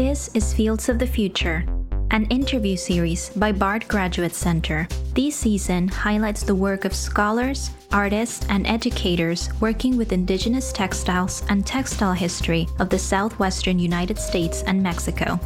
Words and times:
This 0.00 0.30
is 0.32 0.54
Fields 0.54 0.88
of 0.88 0.98
the 0.98 1.06
Future, 1.06 1.62
an 2.10 2.24
interview 2.30 2.74
series 2.74 3.28
by 3.36 3.52
Bard 3.52 3.86
Graduate 3.86 4.34
Center. 4.34 4.88
This 5.12 5.36
season 5.36 5.88
highlights 5.88 6.42
the 6.42 6.54
work 6.54 6.86
of 6.86 6.94
scholars, 6.94 7.70
artists, 7.92 8.46
and 8.48 8.66
educators 8.66 9.50
working 9.60 9.98
with 9.98 10.12
indigenous 10.12 10.72
textiles 10.72 11.44
and 11.50 11.66
textile 11.66 12.14
history 12.14 12.66
of 12.78 12.88
the 12.88 12.98
southwestern 12.98 13.78
United 13.78 14.16
States 14.16 14.62
and 14.62 14.82
Mexico. 14.82 15.38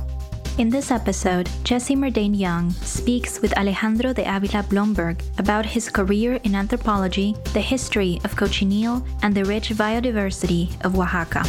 In 0.58 0.70
this 0.70 0.92
episode, 0.92 1.50
Jesse 1.64 1.96
Murdane 1.96 2.32
Young 2.32 2.70
speaks 2.70 3.42
with 3.42 3.58
Alejandro 3.58 4.12
de 4.12 4.22
Avila 4.22 4.62
Blomberg 4.62 5.20
about 5.38 5.66
his 5.66 5.88
career 5.88 6.38
in 6.44 6.54
anthropology, 6.54 7.34
the 7.54 7.60
history 7.60 8.20
of 8.22 8.36
cochineal, 8.36 9.04
and 9.24 9.34
the 9.34 9.44
rich 9.44 9.70
biodiversity 9.70 10.70
of 10.84 10.96
Oaxaca. 10.96 11.42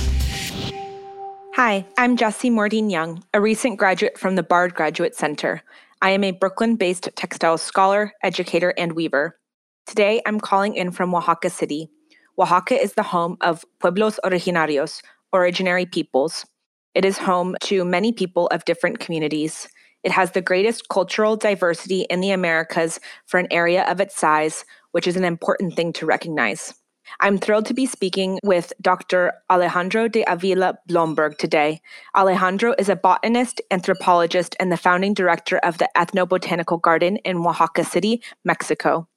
Hi, 1.55 1.85
I'm 1.97 2.17
Jesse 2.17 2.49
Mordine 2.49 2.91
Young, 2.91 3.23
a 3.33 3.39
recent 3.39 3.77
graduate 3.77 4.17
from 4.17 4.35
the 4.35 4.43
Bard 4.43 4.75
Graduate 4.75 5.15
Center. 5.15 5.61
I 6.01 6.09
am 6.09 6.21
a 6.25 6.31
Brooklyn 6.31 6.75
based 6.75 7.07
textile 7.15 7.57
scholar, 7.57 8.11
educator, 8.21 8.73
and 8.77 8.91
weaver. 8.91 9.39
Today, 9.85 10.21
I'm 10.25 10.41
calling 10.41 10.75
in 10.75 10.91
from 10.91 11.15
Oaxaca 11.15 11.49
City. 11.49 11.89
Oaxaca 12.37 12.75
is 12.75 12.95
the 12.95 13.03
home 13.03 13.37
of 13.39 13.63
Pueblos 13.79 14.19
Originarios, 14.25 15.01
originary 15.33 15.89
peoples. 15.89 16.45
It 16.93 17.05
is 17.05 17.17
home 17.17 17.55
to 17.61 17.85
many 17.85 18.11
people 18.11 18.47
of 18.47 18.65
different 18.65 18.99
communities. 18.99 19.69
It 20.03 20.11
has 20.11 20.31
the 20.31 20.41
greatest 20.41 20.89
cultural 20.89 21.37
diversity 21.37 22.01
in 22.09 22.19
the 22.19 22.31
Americas 22.31 22.99
for 23.27 23.39
an 23.39 23.47
area 23.49 23.89
of 23.89 24.01
its 24.01 24.19
size, 24.19 24.65
which 24.91 25.07
is 25.07 25.15
an 25.15 25.23
important 25.23 25.77
thing 25.77 25.93
to 25.93 26.05
recognize. 26.05 26.73
I'm 27.19 27.37
thrilled 27.37 27.65
to 27.67 27.73
be 27.73 27.85
speaking 27.85 28.39
with 28.43 28.73
Dr. 28.81 29.33
Alejandro 29.49 30.07
de 30.07 30.23
Avila 30.27 30.77
Blomberg 30.87 31.37
today. 31.37 31.81
Alejandro 32.15 32.75
is 32.77 32.89
a 32.89 32.95
botanist, 32.95 33.61
anthropologist, 33.71 34.55
and 34.59 34.71
the 34.71 34.77
founding 34.77 35.13
director 35.13 35.57
of 35.59 35.77
the 35.77 35.89
Ethnobotanical 35.95 36.81
Garden 36.81 37.17
in 37.17 37.37
Oaxaca 37.37 37.83
City, 37.83 38.21
Mexico. 38.43 39.07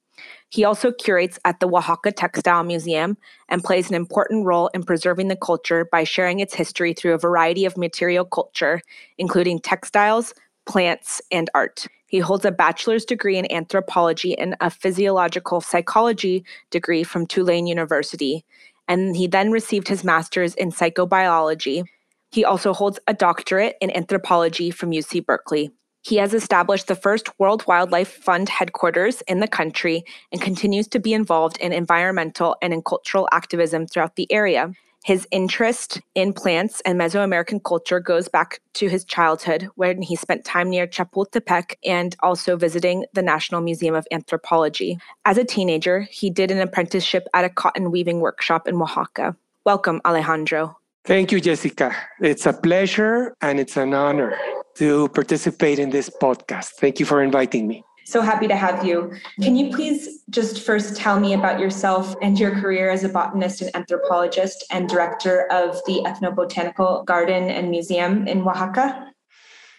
He 0.49 0.63
also 0.63 0.91
curates 0.91 1.39
at 1.45 1.59
the 1.59 1.67
Oaxaca 1.67 2.11
Textile 2.11 2.63
Museum 2.63 3.17
and 3.47 3.63
plays 3.63 3.89
an 3.89 3.95
important 3.95 4.45
role 4.45 4.69
in 4.73 4.83
preserving 4.83 5.27
the 5.27 5.35
culture 5.35 5.87
by 5.91 6.03
sharing 6.03 6.39
its 6.39 6.53
history 6.53 6.93
through 6.93 7.13
a 7.13 7.19
variety 7.19 7.65
of 7.65 7.77
material 7.77 8.25
culture, 8.25 8.81
including 9.17 9.59
textiles, 9.59 10.33
plants, 10.65 11.21
and 11.31 11.49
art. 11.53 11.87
He 12.09 12.19
holds 12.19 12.43
a 12.43 12.51
bachelor's 12.51 13.05
degree 13.05 13.37
in 13.37 13.51
anthropology 13.51 14.37
and 14.37 14.55
a 14.59 14.69
physiological 14.71 15.61
psychology 15.61 16.43
degree 16.71 17.03
from 17.03 17.27
Tulane 17.27 17.67
University, 17.67 18.43
and 18.87 19.15
he 19.15 19.27
then 19.27 19.51
received 19.51 19.87
his 19.87 20.03
master's 20.03 20.55
in 20.55 20.71
psychobiology. 20.71 21.83
He 22.31 22.43
also 22.43 22.73
holds 22.73 22.99
a 23.07 23.13
doctorate 23.13 23.75
in 23.79 23.95
anthropology 23.95 24.71
from 24.71 24.91
UC 24.91 25.25
Berkeley. 25.25 25.71
He 26.01 26.15
has 26.15 26.33
established 26.33 26.87
the 26.87 26.95
first 26.95 27.29
World 27.39 27.67
Wildlife 27.67 28.11
Fund 28.11 28.49
headquarters 28.49 29.21
in 29.27 29.39
the 29.39 29.47
country 29.47 30.03
and 30.31 30.41
continues 30.41 30.87
to 30.87 30.99
be 30.99 31.13
involved 31.13 31.57
in 31.57 31.73
environmental 31.73 32.55
and 32.61 32.73
in 32.73 32.81
cultural 32.81 33.29
activism 33.31 33.85
throughout 33.85 34.15
the 34.15 34.31
area. 34.31 34.71
His 35.05 35.27
interest 35.31 36.01
in 36.13 36.33
plants 36.33 36.81
and 36.85 36.99
Mesoamerican 36.99 37.63
culture 37.63 37.99
goes 37.99 38.27
back 38.27 38.59
to 38.73 38.89
his 38.89 39.05
childhood 39.05 39.69
when 39.75 40.01
he 40.01 40.15
spent 40.15 40.43
time 40.43 40.69
near 40.69 40.85
Chapultepec 40.87 41.75
and 41.85 42.15
also 42.21 42.57
visiting 42.57 43.05
the 43.13 43.21
National 43.21 43.61
Museum 43.61 43.95
of 43.95 44.05
Anthropology. 44.11 44.99
As 45.25 45.37
a 45.37 45.45
teenager, 45.45 46.01
he 46.01 46.29
did 46.29 46.51
an 46.51 46.59
apprenticeship 46.59 47.27
at 47.33 47.45
a 47.45 47.49
cotton 47.49 47.91
weaving 47.91 48.19
workshop 48.19 48.67
in 48.67 48.75
Oaxaca. 48.75 49.35
Welcome, 49.65 50.01
Alejandro. 50.05 50.77
Thank 51.05 51.31
you, 51.31 51.39
Jessica. 51.39 51.95
It's 52.19 52.45
a 52.45 52.53
pleasure 52.53 53.33
and 53.41 53.59
it's 53.59 53.77
an 53.77 53.93
honor 53.93 54.37
to 54.75 55.07
participate 55.09 55.79
in 55.79 55.89
this 55.89 56.09
podcast. 56.09 56.71
Thank 56.79 56.99
you 56.99 57.05
for 57.05 57.23
inviting 57.23 57.67
me. 57.67 57.83
So 58.09 58.21
happy 58.21 58.47
to 58.47 58.55
have 58.55 58.83
you. 58.83 59.13
Can 59.39 59.55
you 59.55 59.69
please 59.69 60.23
just 60.31 60.65
first 60.65 60.95
tell 60.95 61.19
me 61.19 61.33
about 61.35 61.59
yourself 61.59 62.15
and 62.23 62.39
your 62.39 62.59
career 62.59 62.89
as 62.89 63.03
a 63.03 63.09
botanist 63.09 63.61
and 63.61 63.69
anthropologist 63.75 64.65
and 64.71 64.89
director 64.89 65.45
of 65.51 65.79
the 65.85 66.01
Ethnobotanical 66.07 67.05
Garden 67.05 67.51
and 67.51 67.69
Museum 67.69 68.27
in 68.27 68.41
Oaxaca? 68.41 69.13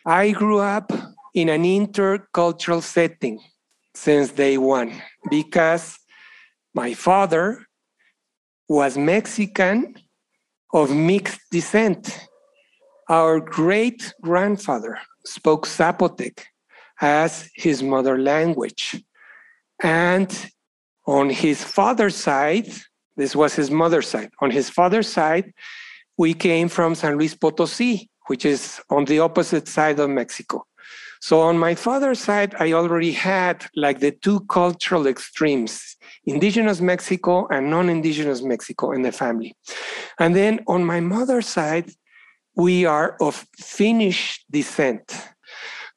I 0.07 0.31
grew 0.31 0.61
up 0.61 0.93
in 1.35 1.49
an 1.49 1.65
intercultural 1.65 2.85
setting 2.85 3.41
since 3.97 4.31
day 4.31 4.59
one 4.59 5.03
because 5.29 5.99
my 6.73 6.95
father 6.95 7.67
was 8.69 8.97
Mexican 8.97 9.97
of 10.73 10.95
mixed 10.95 11.41
descent. 11.51 12.29
Our 13.09 13.41
great 13.41 14.15
grandfather 14.23 15.01
spoke 15.25 15.67
Zapotec 15.67 16.45
as 17.01 17.51
his 17.55 17.83
mother 17.83 18.19
language. 18.19 19.03
And 19.83 20.31
on 21.07 21.31
his 21.31 21.65
father's 21.65 22.17
side, 22.17 22.69
this 23.17 23.35
was 23.35 23.55
his 23.55 23.71
mother's 23.71 24.09
side. 24.09 24.31
On 24.41 24.51
his 24.51 24.71
father's 24.71 25.09
side, 25.09 25.53
we 26.17 26.35
came 26.35 26.69
from 26.69 26.95
San 26.95 27.17
Luis 27.17 27.35
Potosi, 27.35 28.09
which 28.27 28.45
is 28.45 28.81
on 28.91 29.05
the 29.07 29.21
opposite 29.21 29.67
side 29.69 29.99
of 29.99 30.11
Mexico. 30.11 30.65
So 31.23 31.41
on 31.41 31.59
my 31.59 31.75
father's 31.75 32.21
side, 32.21 32.55
I 32.59 32.73
already 32.73 33.13
had 33.13 33.67
like 33.77 34.01
the 34.01 34.11
two 34.11 34.41
cultural 34.41 35.07
extremes, 35.07 35.97
indigenous 36.25 36.81
Mexico 36.81 37.47
and 37.49 37.71
non-indigenous 37.71 38.41
Mexico 38.43 38.93
in 38.93 39.03
the 39.03 39.13
family. 39.13 39.55
And 40.19 40.35
then 40.35 40.61
on 40.67 40.85
my 40.85 41.01
mother's 41.01 41.47
side, 41.47 41.91
we 42.57 42.87
are 42.87 43.17
of 43.21 43.47
Finnish 43.59 44.45
descent. 44.51 45.13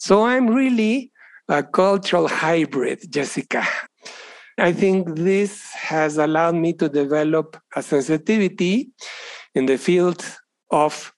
So 0.03 0.25
I'm 0.25 0.47
really 0.49 1.13
a 1.47 1.63
cultural 1.63 2.27
hybrid, 2.27 3.09
Jessica. 3.09 3.65
I 4.57 4.73
think 4.73 5.15
this 5.15 5.71
has 5.71 6.17
allowed 6.17 6.55
me 6.55 6.73
to 6.73 6.89
develop 6.89 7.55
a 7.73 7.81
sensitivity 7.81 8.89
in 9.55 9.65
the 9.65 9.77
field 9.77 10.21
of 10.71 11.13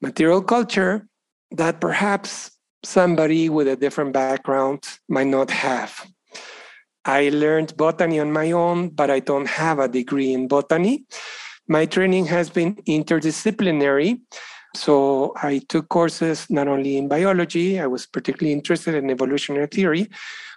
material 0.00 0.40
culture 0.40 1.06
that 1.50 1.78
perhaps 1.78 2.52
somebody 2.82 3.50
with 3.50 3.68
a 3.68 3.76
different 3.76 4.14
background 4.14 4.82
might 5.10 5.26
not 5.26 5.50
have. 5.50 5.92
I 7.04 7.28
learned 7.28 7.76
botany 7.76 8.18
on 8.18 8.32
my 8.32 8.52
own, 8.52 8.88
but 8.88 9.10
I 9.10 9.20
don't 9.20 9.48
have 9.48 9.78
a 9.78 9.88
degree 9.88 10.32
in 10.32 10.48
botany. 10.48 11.04
My 11.68 11.84
training 11.84 12.24
has 12.32 12.48
been 12.48 12.76
interdisciplinary. 12.88 14.22
So 14.74 15.34
I 15.42 15.60
took 15.68 15.88
courses 15.88 16.46
not 16.48 16.68
only 16.68 16.96
in 16.96 17.08
biology, 17.08 17.78
I 17.78 17.86
was 17.86 18.06
particularly 18.06 18.52
interested 18.52 18.94
in 18.94 19.10
evolutionary 19.10 19.66
theory, 19.66 20.08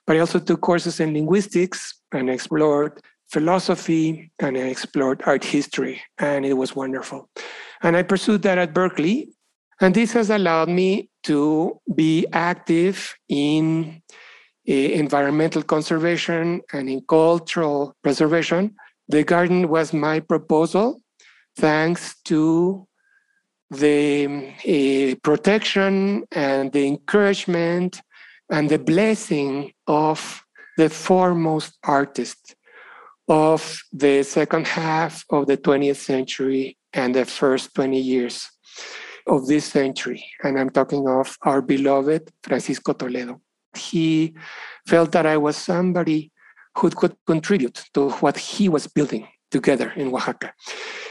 but 0.07 0.15
I 0.15 0.19
also 0.19 0.39
took 0.39 0.61
courses 0.61 0.99
in 0.99 1.13
linguistics 1.13 1.95
and 2.11 2.29
explored 2.29 3.01
philosophy 3.31 4.31
and 4.39 4.57
I 4.57 4.61
explored 4.61 5.21
art 5.25 5.43
history, 5.43 6.01
and 6.17 6.45
it 6.45 6.53
was 6.53 6.75
wonderful. 6.75 7.29
And 7.81 7.97
I 7.97 8.03
pursued 8.03 8.41
that 8.43 8.57
at 8.57 8.73
Berkeley. 8.73 9.31
And 9.81 9.93
this 9.93 10.13
has 10.13 10.29
allowed 10.29 10.69
me 10.69 11.09
to 11.23 11.81
be 11.93 12.25
active 12.31 13.13
in 13.27 14.01
uh, 14.69 14.73
environmental 14.73 15.63
conservation 15.63 16.61
and 16.71 16.89
in 16.89 17.01
cultural 17.01 17.93
preservation. 18.01 18.75
The 19.09 19.23
garden 19.23 19.67
was 19.67 19.91
my 19.91 20.21
proposal, 20.21 21.01
thanks 21.57 22.15
to 22.25 22.87
the 23.79 24.25
uh, 24.27 25.15
protection 25.23 26.23
and 26.31 26.71
the 26.71 26.87
encouragement 26.87 28.01
and 28.49 28.69
the 28.69 28.79
blessing 28.79 29.71
of 29.87 30.43
the 30.77 30.89
foremost 30.89 31.77
artist 31.83 32.55
of 33.27 33.81
the 33.91 34.23
second 34.23 34.67
half 34.67 35.23
of 35.29 35.47
the 35.47 35.57
20th 35.57 35.97
century 35.97 36.77
and 36.93 37.15
the 37.15 37.25
first 37.25 37.73
20 37.73 37.99
years 37.99 38.49
of 39.27 39.47
this 39.47 39.65
century. 39.65 40.23
And 40.43 40.59
I'm 40.59 40.69
talking 40.69 41.07
of 41.07 41.35
our 41.41 41.61
beloved 41.61 42.31
Francisco 42.43 42.93
Toledo. 42.93 43.41
He 43.75 44.35
felt 44.87 45.11
that 45.13 45.25
I 45.25 45.37
was 45.37 45.57
somebody 45.57 46.31
who 46.77 46.89
could 46.89 47.15
contribute 47.25 47.83
to 47.93 48.09
what 48.11 48.37
he 48.37 48.69
was 48.69 48.87
building 48.87 49.27
together 49.49 49.91
in 49.95 50.13
Oaxaca. 50.13 50.53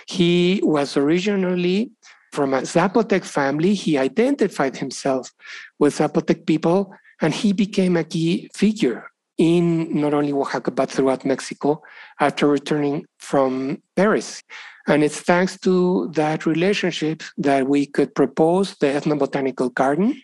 He 0.06 0.60
was 0.62 0.96
originally 0.96 1.90
from 2.34 2.52
a 2.52 2.62
Zapotec 2.62 3.24
family. 3.24 3.74
He 3.74 3.96
identified 3.96 4.76
himself 4.76 5.32
with 5.78 5.96
Zapotec 5.98 6.46
people 6.46 6.92
and 7.20 7.32
he 7.32 7.52
became 7.52 7.96
a 7.96 8.04
key 8.04 8.50
figure 8.54 9.06
in 9.38 10.00
not 10.00 10.14
only 10.14 10.32
Oaxaca, 10.32 10.70
but 10.70 10.90
throughout 10.90 11.24
Mexico 11.24 11.82
after 12.20 12.46
returning 12.48 13.06
from 13.18 13.82
Paris. 13.96 14.42
And 14.86 15.02
it's 15.02 15.20
thanks 15.20 15.58
to 15.60 16.10
that 16.14 16.46
relationship 16.46 17.22
that 17.38 17.68
we 17.68 17.86
could 17.86 18.14
propose 18.14 18.76
the 18.80 18.86
ethnobotanical 18.86 19.72
garden. 19.74 20.20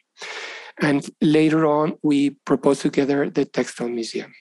And 0.83 1.09
later 1.21 1.67
on, 1.67 1.97
we 2.03 2.31
proposed 2.51 2.83
together 2.83 3.31
the 3.31 3.45
Textile 3.45 3.89
Museum. 3.89 4.33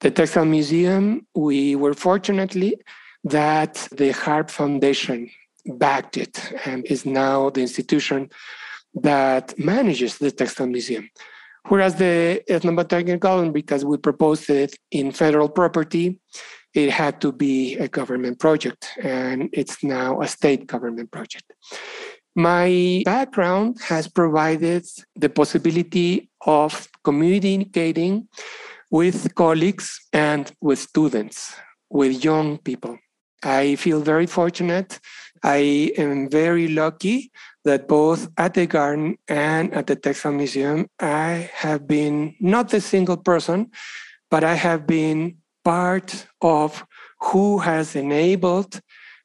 The 0.00 0.10
Textile 0.10 0.44
Museum, 0.44 1.26
we 1.34 1.76
were 1.76 1.94
fortunately 1.94 2.76
that 3.24 3.88
the 3.92 4.12
Harp 4.12 4.50
Foundation 4.50 5.30
backed 5.68 6.16
it 6.16 6.52
and 6.64 6.84
is 6.86 7.04
now 7.04 7.50
the 7.50 7.60
institution 7.60 8.30
that 8.94 9.58
manages 9.58 10.18
the 10.18 10.30
textile 10.30 10.66
museum. 10.66 11.10
Whereas 11.68 11.96
the 11.96 12.42
ethnobotanical 12.48 13.20
garden, 13.20 13.52
because 13.52 13.84
we 13.84 13.98
proposed 13.98 14.48
it 14.48 14.74
in 14.90 15.12
federal 15.12 15.48
property, 15.48 16.20
it 16.74 16.90
had 16.90 17.20
to 17.20 17.32
be 17.32 17.76
a 17.76 17.88
government 17.88 18.38
project, 18.38 18.88
and 19.02 19.50
it's 19.52 19.82
now 19.82 20.20
a 20.20 20.28
state 20.28 20.66
government 20.66 21.10
project. 21.10 21.52
My 22.34 23.02
background 23.04 23.78
has 23.82 24.06
provided 24.08 24.86
the 25.16 25.28
possibility 25.28 26.30
of 26.46 26.88
communicating 27.02 28.28
with 28.90 29.34
colleagues 29.34 30.00
and 30.12 30.50
with 30.60 30.78
students, 30.78 31.54
with 31.90 32.24
young 32.24 32.58
people. 32.58 32.98
I 33.42 33.76
feel 33.76 34.00
very 34.00 34.26
fortunate. 34.26 35.00
I 35.42 35.92
am 35.96 36.28
very 36.28 36.68
lucky 36.68 37.30
that 37.64 37.88
both 37.88 38.28
at 38.36 38.54
the 38.54 38.66
garden 38.66 39.16
and 39.28 39.72
at 39.74 39.86
the 39.86 39.96
Textile 39.96 40.32
Museum, 40.32 40.88
I 41.00 41.50
have 41.54 41.86
been 41.86 42.34
not 42.40 42.72
a 42.72 42.80
single 42.80 43.16
person, 43.16 43.70
but 44.30 44.44
I 44.44 44.54
have 44.54 44.86
been 44.86 45.36
part 45.64 46.26
of 46.40 46.84
who 47.20 47.58
has 47.58 47.96
enabled 47.96 48.80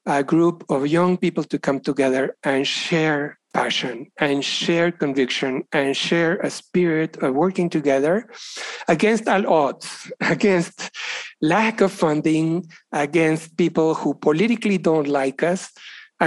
a 0.06 0.24
group 0.24 0.66
of 0.70 0.88
young 0.88 1.18
people 1.18 1.44
to 1.46 1.58
come 1.60 1.80
together 1.80 2.36
and 2.44 2.68
share 2.68 3.40
passion 3.54 4.12
and 4.18 4.44
share 4.44 4.92
conviction 4.92 5.64
and 5.72 5.96
share 5.96 6.38
a 6.40 6.50
spirit 6.50 7.18
of 7.18 7.36
working 7.36 7.70
together 7.70 8.28
against 8.88 9.28
all 9.28 9.48
odds, 9.48 10.12
against 10.22 10.90
lack 11.42 11.82
of 11.82 11.92
funding, 11.92 12.66
against 12.92 13.56
people 13.58 13.94
who 13.94 14.14
politically 14.16 14.78
don't 14.78 15.08
like 15.08 15.44
us, 15.44 15.72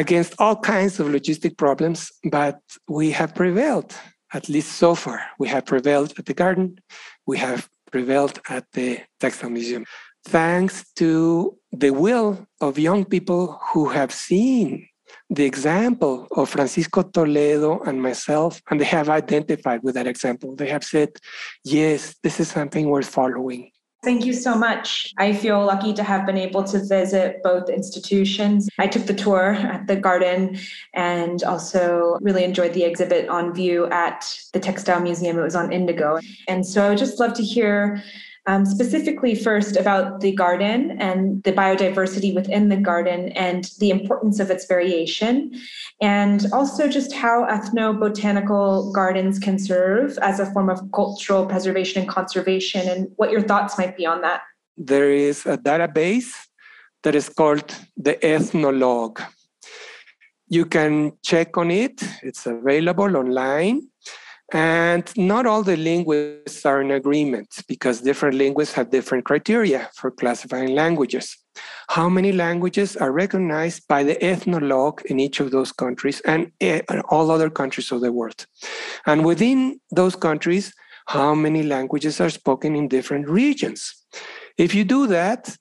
against 0.03 0.35
all 0.39 0.57
kinds 0.57 1.01
of 1.01 1.07
logistic 1.09 1.57
problems. 1.57 1.99
But 2.31 2.61
we 2.89 3.11
have 3.13 3.35
prevailed, 3.35 3.93
at 4.33 4.49
least 4.49 4.73
so 4.73 4.95
far. 4.95 5.21
We 5.39 5.49
have 5.49 5.65
prevailed 5.67 6.11
at 6.19 6.27
the 6.27 6.35
garden, 6.35 6.79
we 7.27 7.39
have 7.39 7.69
prevailed 7.91 8.41
at 8.49 8.65
the 8.73 9.01
Textile 9.21 9.51
Museum 9.51 9.85
thanks 10.27 10.85
to 10.95 11.57
the 11.71 11.91
will 11.91 12.47
of 12.61 12.79
young 12.79 13.05
people 13.05 13.61
who 13.71 13.89
have 13.89 14.13
seen 14.13 14.89
the 15.31 15.45
example 15.45 16.27
of 16.33 16.49
Francisco 16.49 17.03
Toledo 17.03 17.81
and 17.81 18.03
myself, 18.03 18.61
and 18.71 18.81
they 18.81 18.85
have 18.85 19.09
identified 19.09 19.83
with 19.83 19.95
that 19.95 20.07
example. 20.07 20.55
They 20.57 20.69
have 20.69 20.85
said, 20.85 21.11
yes, 21.65 22.17
this 22.23 22.41
is 22.41 22.49
something 22.49 22.89
worth 22.89 23.09
following. 23.09 23.71
Thank 24.07 24.25
you 24.25 24.35
so 24.35 24.55
much. 24.55 25.13
I 25.19 25.33
feel 25.33 25.67
lucky 25.67 25.93
to 25.95 26.05
have 26.05 26.27
been 26.27 26.39
able 26.39 26.63
to 26.63 26.79
visit 26.79 27.43
both 27.43 27.69
institutions. 27.69 28.69
I 28.79 28.87
took 28.87 29.07
the 29.07 29.13
tour 29.13 29.55
at 29.55 29.89
the 29.89 29.97
garden 29.97 30.61
and 30.95 31.43
also 31.43 32.17
really 32.21 32.45
enjoyed 32.45 32.73
the 32.73 32.85
exhibit 32.85 33.29
on 33.29 33.53
view 33.53 33.87
at 33.87 34.25
the 34.53 34.61
Textile 34.61 35.01
Museum. 35.01 35.37
It 35.37 35.43
was 35.43 35.57
on 35.57 35.73
Indigo. 35.73 36.21
And 36.47 36.65
so 36.65 36.87
I 36.87 36.91
would 36.91 36.99
just 36.99 37.19
love 37.19 37.35
to 37.35 37.43
hear 37.43 38.01
um, 38.47 38.65
specifically 38.65 39.35
first 39.35 39.77
about 39.77 40.21
the 40.21 40.33
garden 40.33 40.97
and 41.01 41.43
the 41.43 41.53
biodiversity 41.53 42.35
within 42.35 42.69
the 42.69 42.77
garden 42.77 43.31
and 43.31 43.71
the 43.81 43.91
importance 43.91 44.39
of 44.39 44.51
its 44.51 44.67
variation, 44.67 45.53
and 46.01 46.47
also 46.53 46.89
just 46.89 47.13
how 47.13 47.45
ethnobotanical 47.47 48.93
gardens 48.93 49.39
can 49.39 49.59
serve 49.59 50.17
as 50.19 50.39
a 50.39 50.47
form 50.53 50.71
of 50.71 50.81
cultural 50.93 51.47
preservation 51.47 52.03
and 52.03 52.09
conservation, 52.09 52.89
and 52.89 53.09
what 53.17 53.31
your 53.31 53.43
thoughts 53.43 53.77
might 53.79 53.97
be 53.97 54.07
on 54.07 54.21
that. 54.21 54.43
There 54.77 55.11
is 55.11 55.45
a 55.47 55.59
database 55.59 56.33
that 57.03 57.15
is 57.15 57.29
called 57.29 57.75
the 57.97 58.25
Ethnologue. 58.25 59.21
You 60.49 60.67
can 60.67 61.13
check 61.25 61.57
on 61.57 61.71
it, 61.73 62.03
it's 62.23 62.47
available 62.47 63.17
online. 63.17 63.89
And 64.53 65.11
not 65.17 65.45
all 65.45 65.63
the 65.63 65.77
linguists 65.77 66.65
are 66.65 66.81
in 66.81 66.93
agreement 66.93 67.63
because 67.67 68.01
different 68.01 68.37
linguists 68.37 68.75
have 68.75 68.91
different 68.91 69.25
criteria 69.25 69.91
for 69.95 70.11
classifying 70.11 70.75
languages. 70.75 71.37
How 71.89 72.09
many 72.09 72.31
languages 72.33 72.97
are 72.97 73.11
recognized 73.11 73.89
by 73.89 74.05
the 74.05 74.23
ethnologue 74.23 75.03
in 75.07 75.19
each 75.19 75.41
of 75.41 75.51
those 75.51 75.73
countries 75.73 76.23
eh, 76.27 76.47
and 76.61 77.03
all 77.09 77.31
other 77.31 77.51
countries 77.51 77.91
of 77.91 78.03
the 78.03 78.13
world? 78.13 78.47
And 79.05 79.25
within 79.25 79.81
those 79.91 80.15
countries, 80.15 80.73
how 81.07 81.35
many 81.35 81.63
languages 81.63 82.21
are 82.21 82.31
spoken 82.31 82.77
in 82.77 82.89
different 82.89 83.29
regions? 83.29 84.05
If 84.59 84.75
you 84.75 84.85
do 84.85 85.07
that, 85.09 85.57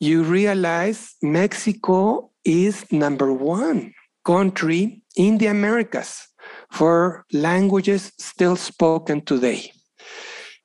you 0.00 0.22
realize 0.22 1.14
Mexico 1.22 2.30
is 2.44 2.90
number 2.92 3.32
one 3.32 3.94
country 4.24 5.02
in 5.16 5.38
the 5.38 5.46
Americas 5.46 6.27
for 6.70 7.24
languages 7.32 8.12
still 8.18 8.56
spoken 8.56 9.20
today. 9.24 9.72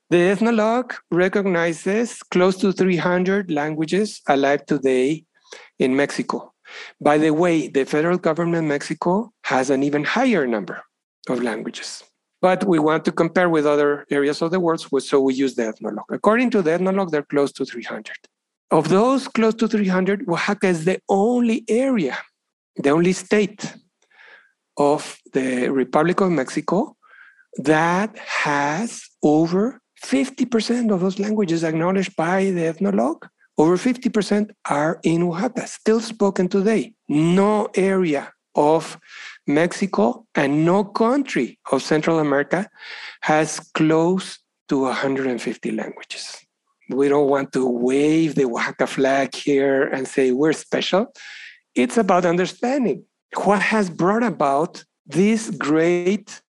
The 0.10 0.30
Ethnologue 0.30 0.94
recognizes 1.10 2.22
close 2.24 2.58
to 2.58 2.72
300 2.72 3.50
languages 3.50 4.22
alive 4.28 4.66
today 4.66 5.26
in 5.80 5.96
Mexico. 5.96 6.54
By 7.02 7.18
the 7.18 7.32
way, 7.32 7.68
the 7.68 7.86
federal 7.86 8.18
government 8.18 8.64
in 8.64 8.68
Mexico 8.68 9.32
has 9.46 9.70
an 9.70 9.84
even 9.84 10.04
higher 10.04 10.46
number 10.46 10.82
of 11.30 11.42
languages. 11.42 12.04
But 12.42 12.66
we 12.66 12.78
want 12.78 13.06
to 13.06 13.12
compare 13.12 13.50
with 13.50 13.66
other 13.66 14.06
areas 14.12 14.42
of 14.42 14.52
the 14.52 14.60
world, 14.60 14.82
so 14.82 15.22
we 15.22 15.34
use 15.34 15.56
the 15.56 15.68
Ethnologue. 15.68 16.12
According 16.12 16.50
to 16.52 16.62
the 16.62 16.74
Ethnologue, 16.74 17.12
they're 17.12 17.24
close 17.24 17.52
to 17.54 17.66
300. 17.66 18.12
Of 18.72 18.90
those 18.90 19.28
close 19.28 19.54
to 19.56 19.68
300, 19.68 20.28
Oaxaca 20.28 20.68
is 20.68 20.84
the 20.84 21.00
only 21.08 21.64
area, 21.70 22.18
the 22.76 22.90
only 22.90 23.14
state 23.14 23.74
of 24.78 25.20
the 25.34 25.70
Republic 25.70 26.22
of 26.22 26.32
Mexico 26.32 26.96
that 27.58 28.18
has 28.18 29.04
over 29.24 29.82
50% 30.04 30.92
of 30.92 31.00
those 31.00 31.20
languages 31.20 31.64
acknowledged 31.64 32.16
by 32.16 32.52
the 32.52 32.66
ethnologue. 32.66 33.28
Over 33.58 33.78
50% 33.78 34.50
are 34.70 35.00
in 35.04 35.24
Oaxaca, 35.24 35.68
still 35.68 36.02
spoken 36.02 36.48
today. 36.50 36.94
No 37.08 37.70
area 37.76 38.34
of 38.56 39.00
Mexico 39.48 40.26
and 40.36 40.66
no 40.66 40.84
country 40.84 41.60
of 41.72 41.82
Central 41.82 42.20
America 42.20 42.68
has 43.22 43.60
close 43.74 44.40
to 44.70 44.82
150 44.82 45.72
languages. 45.72 46.38
We 46.90 47.10
don't 47.10 47.30
want 47.30 47.54
to 47.54 47.68
wave 47.68 48.36
the 48.36 48.46
Oaxaca 48.46 48.88
flag 48.88 49.36
here 49.36 49.84
and 49.84 50.08
say 50.08 50.32
we're 50.32 50.54
special. 50.54 51.14
It's 51.76 51.98
about 51.98 52.26
understanding 52.26 53.06
what 53.36 53.62
has 53.62 53.90
brought 53.90 54.24
about 54.24 54.84
this 55.06 55.50
great 55.50 56.42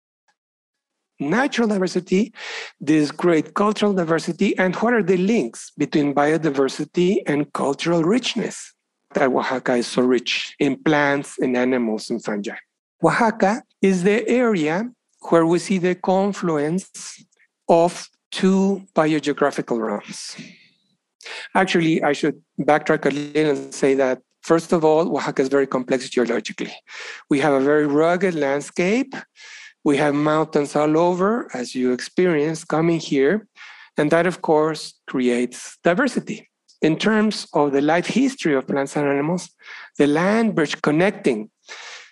natural 1.20 1.69
diversity, 1.69 2.32
this 2.81 3.11
great 3.11 3.55
cultural 3.55 3.93
diversity, 3.93 4.56
and 4.58 4.75
what 4.77 4.94
are 4.94 5.03
the 5.03 5.17
links 5.17 5.73
between 5.79 6.15
biodiversity 6.15 7.19
and 7.27 7.53
cultural 7.53 8.03
richness 8.03 8.75
that 9.15 9.29
Oaxaca 9.31 9.75
is 9.75 9.87
so 9.87 10.03
rich 10.03 10.55
in 10.58 10.77
plants 10.82 11.39
in 11.39 11.56
animals 11.56 12.11
and 12.11 12.23
fungi. 12.23 12.56
Oaxaca 13.03 13.63
is 13.81 14.03
the 14.03 14.29
area 14.29 14.91
where 15.31 15.47
we 15.47 15.58
see 15.58 15.79
the 15.79 15.94
confluence 15.94 17.25
of 17.69 18.08
two 18.31 18.82
biogeographical 18.94 19.81
realms. 19.81 20.37
Actually, 21.55 22.03
I 22.03 22.13
should 22.13 22.43
backtrack 22.61 23.06
a 23.06 23.11
little 23.11 23.56
and 23.56 23.75
say 23.75 23.94
that 23.94 24.20
First 24.44 24.72
of 24.74 24.84
all, 24.84 25.17
Oaxaca 25.17 25.41
is 25.41 25.48
very 25.48 25.67
complex 25.67 26.10
geologically. 26.10 26.74
We 27.31 27.41
have 27.41 27.55
a 27.55 27.60
very 27.60 27.86
rugged 27.86 28.34
landscape. 28.34 29.15
We 29.84 29.96
have 29.96 30.15
mountains 30.15 30.77
all 30.77 30.98
over, 30.98 31.48
as 31.55 31.74
you 31.74 31.93
experience 31.93 32.63
coming 32.63 33.01
here. 33.01 33.48
And 33.96 34.10
that, 34.10 34.27
of 34.27 34.43
course, 34.43 35.01
creates 35.06 35.79
diversity. 35.82 36.51
In 36.82 36.98
terms 36.98 37.46
of 37.55 37.72
the 37.72 37.81
life 37.81 38.06
history 38.06 38.55
of 38.55 38.67
plants 38.67 38.96
and 38.96 39.08
animals, 39.08 39.48
the 39.96 40.06
land 40.06 40.55
bridge 40.55 40.82
connecting 40.82 41.51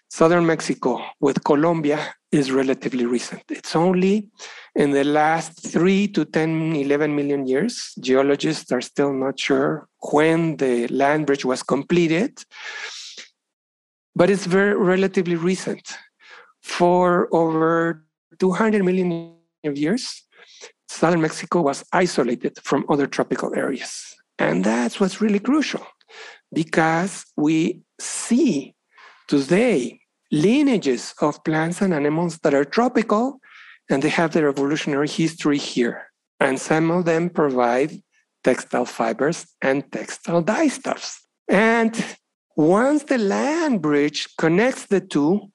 southern 0.09 0.47
Mexico 0.47 1.05
with 1.21 1.45
Colombia 1.45 2.15
is 2.33 2.51
relatively 2.51 3.05
recent. 3.05 3.43
It's 3.51 3.77
only 3.77 4.29
in 4.75 4.91
the 4.91 5.05
last 5.05 5.71
three 5.71 6.09
to 6.09 6.25
10, 6.25 6.75
11 6.75 7.15
million 7.15 7.47
years. 7.47 7.95
Geologists 8.01 8.73
are 8.73 8.81
still 8.81 9.13
not 9.13 9.39
sure 9.39 9.87
when 10.13 10.57
the 10.57 10.89
land 10.89 11.27
bridge 11.27 11.45
was 11.45 11.63
completed, 11.63 12.43
but 14.17 14.31
it's 14.31 14.47
very 14.47 14.75
relatively 14.75 15.37
recent. 15.37 15.99
For 16.63 17.29
over 17.33 18.05
200 18.39 18.83
million 18.83 19.37
years, 19.63 20.23
southern 20.89 21.21
Mexico 21.21 21.61
was 21.61 21.85
isolated 21.93 22.59
from 22.63 22.87
other 22.89 23.07
tropical 23.07 23.55
areas. 23.55 24.15
And 24.39 24.65
that's 24.65 24.99
what's 24.99 25.21
really 25.21 25.39
crucial 25.39 25.87
because 26.53 27.25
we 27.37 27.83
see 28.01 28.75
today 29.29 30.02
lineages 30.33 31.15
of 31.21 31.45
plants 31.45 31.83
and 31.83 31.93
animals 31.95 32.39
that 32.39 32.55
are 32.55 32.65
tropical 32.65 33.39
and 33.91 34.03
they 34.03 34.09
have 34.09 34.33
their 34.33 34.49
evolutionary 34.49 35.09
history 35.09 35.59
here. 35.59 36.07
And 36.41 36.59
some 36.59 36.91
of 36.91 37.05
them 37.05 37.31
provide 37.31 37.93
textile 38.43 38.87
fibers 38.87 39.47
and 39.61 39.91
textile 39.93 40.43
dyestuffs. 40.43 41.19
And 41.49 41.93
once 42.57 43.05
the 43.05 43.19
land 43.19 43.83
bridge 43.83 44.29
connects 44.39 44.87
the 44.87 45.01
two, 45.01 45.53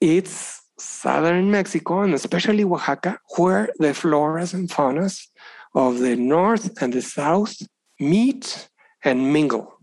it's 0.00 0.62
southern 0.78 1.50
Mexico 1.50 2.02
and 2.02 2.14
especially 2.14 2.64
Oaxaca, 2.64 3.18
where 3.36 3.68
the 3.78 3.88
floras 3.88 4.54
and 4.54 4.68
faunas 4.68 5.26
of 5.74 5.98
the 5.98 6.16
north 6.16 6.80
and 6.80 6.92
the 6.92 7.02
south 7.02 7.56
meet 7.98 8.68
and 9.04 9.32
mingle. 9.32 9.78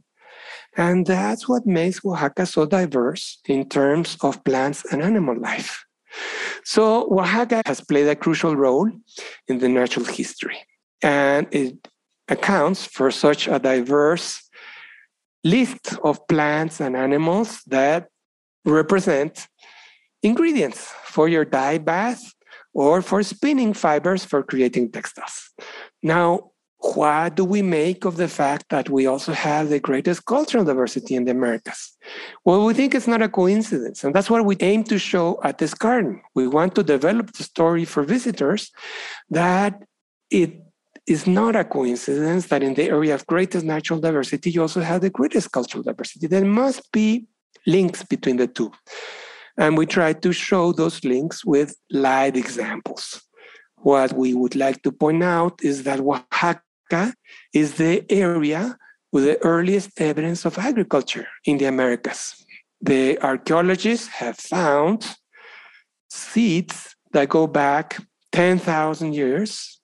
And 0.79 1.05
that's 1.05 1.45
what 1.49 1.65
makes 1.65 1.99
Oaxaca 2.05 2.45
so 2.45 2.65
diverse 2.65 3.39
in 3.45 3.67
terms 3.67 4.15
of 4.21 4.41
plants 4.45 4.85
and 4.89 5.01
animal 5.03 5.37
life. 5.37 5.83
So, 6.63 7.11
Oaxaca 7.11 7.61
has 7.65 7.81
played 7.81 8.07
a 8.07 8.15
crucial 8.15 8.55
role 8.55 8.89
in 9.49 9.59
the 9.59 9.67
natural 9.67 10.05
history, 10.05 10.57
and 11.03 11.47
it 11.51 11.75
accounts 12.29 12.85
for 12.85 13.11
such 13.11 13.49
a 13.49 13.59
diverse 13.59 14.49
list 15.43 15.95
of 16.01 16.25
plants 16.29 16.79
and 16.79 16.95
animals 16.95 17.61
that 17.67 18.07
represent 18.63 19.49
ingredients 20.23 20.93
for 21.03 21.27
your 21.27 21.43
dye 21.43 21.77
bath 21.77 22.23
or 22.73 23.01
for 23.01 23.21
spinning 23.21 23.73
fibers 23.73 24.23
for 24.23 24.43
creating 24.43 24.91
textiles. 24.93 25.51
Now, 26.01 26.48
what 26.81 27.35
do 27.35 27.43
we 27.43 27.61
make 27.61 28.05
of 28.05 28.15
the 28.15 28.29
fact 28.29 28.65
that 28.69 28.89
we 28.89 29.05
also 29.05 29.33
have 29.33 29.69
the 29.69 29.81
greatest 29.81 30.25
cultural 30.25 30.63
diversity 30.63 31.13
in 31.13 31.25
the 31.25 31.31
Americas? 31.31 31.97
Well, 32.45 32.65
we 32.65 32.73
think 32.73 32.95
it's 32.95 33.07
not 33.07 33.21
a 33.21 33.27
coincidence. 33.27 34.03
And 34.03 34.15
that's 34.15 34.29
what 34.29 34.45
we 34.45 34.55
aim 34.61 34.85
to 34.85 34.97
show 34.97 35.39
at 35.43 35.57
this 35.57 35.73
garden. 35.73 36.21
We 36.35 36.47
want 36.47 36.75
to 36.75 36.83
develop 36.83 37.33
the 37.33 37.43
story 37.43 37.83
for 37.83 38.03
visitors 38.03 38.71
that 39.29 39.83
it 40.31 40.61
is 41.05 41.27
not 41.27 41.55
a 41.57 41.65
coincidence 41.65 42.47
that 42.47 42.63
in 42.63 42.75
the 42.75 42.89
area 42.89 43.13
of 43.13 43.27
greatest 43.27 43.65
natural 43.65 43.99
diversity, 43.99 44.49
you 44.51 44.61
also 44.61 44.79
have 44.79 45.01
the 45.01 45.09
greatest 45.09 45.51
cultural 45.51 45.83
diversity. 45.83 46.27
There 46.27 46.45
must 46.45 46.89
be 46.93 47.27
links 47.67 48.03
between 48.03 48.37
the 48.37 48.47
two. 48.47 48.71
And 49.57 49.77
we 49.77 49.85
try 49.85 50.13
to 50.13 50.31
show 50.31 50.71
those 50.71 51.03
links 51.03 51.43
with 51.43 51.75
live 51.91 52.37
examples. 52.37 53.21
What 53.81 54.13
we 54.13 54.33
would 54.33 54.55
like 54.55 54.81
to 54.83 54.91
point 54.93 55.23
out 55.23 55.59
is 55.61 55.83
that 55.83 55.99
Oaxaca 55.99 56.61
is 57.53 57.75
the 57.75 58.05
area 58.09 58.77
with 59.11 59.23
the 59.25 59.41
earliest 59.43 59.99
evidence 59.99 60.45
of 60.45 60.57
agriculture 60.57 61.27
in 61.45 61.57
the 61.57 61.65
Americas. 61.65 62.45
The 62.81 63.19
archaeologists 63.21 64.07
have 64.07 64.37
found 64.37 65.05
seeds 66.09 66.95
that 67.11 67.29
go 67.29 67.47
back 67.47 67.97
10,000 68.31 69.13
years 69.13 69.79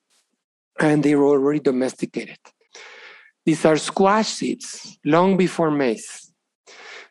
and 0.78 1.02
they 1.02 1.14
were 1.14 1.26
already 1.26 1.60
domesticated. 1.60 2.38
These 3.44 3.64
are 3.64 3.76
squash 3.76 4.28
seeds 4.28 4.98
long 5.04 5.36
before 5.36 5.70
maize. 5.70 6.32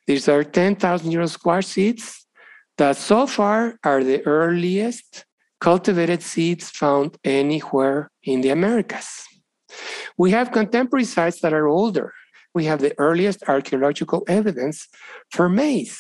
These 0.08 0.28
are 0.30 0.44
10,000 0.44 1.12
year 1.12 1.22
old 1.22 1.32
squash 1.32 1.68
seeds 1.68 2.26
that 2.78 2.98
so 2.98 3.26
far 3.26 3.80
are 3.84 4.04
the 4.04 4.26
earliest 4.26 5.26
cultivated 5.60 6.22
seeds 6.22 6.70
found 6.70 7.18
anywhere 7.24 8.12
in 8.24 8.42
the 8.42 8.50
Americas. 8.50 9.24
We 10.18 10.32
have 10.32 10.52
contemporary 10.52 11.06
sites 11.06 11.42
that 11.42 11.54
are 11.54 11.68
older. 11.68 12.14
We 12.54 12.66
have 12.66 12.80
the 12.80 12.94
earliest 12.98 13.44
archaeological 13.48 14.24
evidence 14.28 14.88
for 15.32 15.50
maize. 15.50 16.00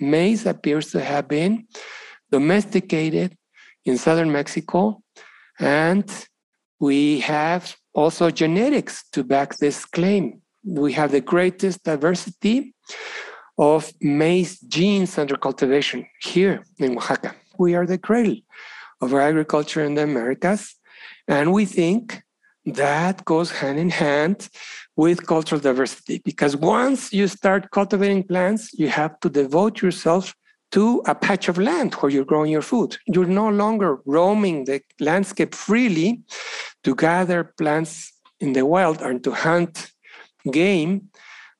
Maize 0.00 0.46
appears 0.46 0.90
to 0.92 1.00
have 1.00 1.26
been 1.28 1.66
domesticated 2.30 3.36
in 3.84 3.98
southern 3.98 4.30
Mexico, 4.30 5.02
and 5.58 6.08
we 6.78 7.20
have 7.20 7.76
also 7.94 8.30
genetics 8.30 9.04
to 9.12 9.24
back 9.24 9.56
this 9.56 9.84
claim. 9.84 10.42
We 10.64 10.92
have 10.92 11.12
the 11.12 11.20
greatest 11.20 11.84
diversity 11.84 12.74
of 13.58 13.90
maize 14.00 14.60
genes 14.60 15.16
under 15.18 15.36
cultivation 15.36 16.06
here 16.20 16.62
in 16.78 16.96
Oaxaca. 16.96 17.34
We 17.58 17.74
are 17.74 17.86
the 17.86 17.98
cradle 17.98 18.36
of 19.00 19.14
agriculture 19.14 19.82
in 19.82 19.94
the 19.94 20.02
Americas, 20.02 20.74
and 21.26 21.52
we 21.52 21.64
think 21.64 22.22
that 22.66 23.24
goes 23.24 23.50
hand 23.50 23.78
in 23.78 23.90
hand 23.90 24.48
with 24.96 25.26
cultural 25.26 25.60
diversity 25.60 26.20
because 26.24 26.56
once 26.56 27.12
you 27.12 27.28
start 27.28 27.70
cultivating 27.70 28.22
plants, 28.22 28.72
you 28.74 28.88
have 28.88 29.18
to 29.20 29.28
devote 29.28 29.80
yourself 29.80 30.34
to 30.72 31.00
a 31.06 31.14
patch 31.14 31.48
of 31.48 31.58
land 31.58 31.94
where 31.94 32.10
you're 32.10 32.24
growing 32.24 32.50
your 32.50 32.62
food. 32.62 32.98
You're 33.06 33.26
no 33.26 33.48
longer 33.48 33.98
roaming 34.04 34.64
the 34.64 34.80
landscape 35.00 35.54
freely 35.54 36.22
to 36.82 36.94
gather 36.94 37.44
plants 37.44 38.12
in 38.40 38.52
the 38.52 38.66
wild 38.66 39.00
and 39.00 39.22
to 39.24 39.30
hunt 39.30 39.92
game 40.52 41.08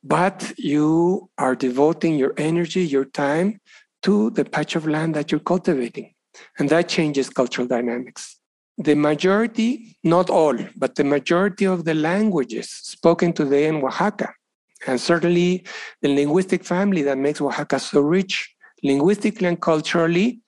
but 0.06 0.52
you 0.56 1.28
are 1.36 1.56
devoting 1.56 2.14
your 2.16 2.32
energy, 2.36 2.86
your 2.86 3.04
time 3.04 3.60
to 4.02 4.30
the 4.30 4.44
patch 4.44 4.76
of 4.76 4.86
land 4.86 5.14
that 5.16 5.32
you're 5.32 5.40
cultivating. 5.40 6.14
And 6.58 6.68
that 6.68 6.88
changes 6.88 7.28
cultural 7.28 7.66
dynamics. 7.66 8.35
The 8.78 8.94
majority, 8.94 9.96
not 10.04 10.28
all, 10.28 10.56
but 10.76 10.96
the 10.96 11.04
majority 11.04 11.64
of 11.64 11.84
the 11.84 11.94
languages 11.94 12.70
spoken 12.70 13.32
today 13.32 13.68
in 13.68 13.76
Oaxaca, 13.76 14.34
and 14.86 15.00
certainly 15.00 15.64
the 16.02 16.14
linguistic 16.14 16.62
family 16.62 17.02
that 17.02 17.16
makes 17.16 17.40
Oaxaca 17.40 17.78
so 17.78 18.00
rich 18.00 18.54
linguistically 18.82 19.48
and 19.48 19.60
culturally, 19.60 20.40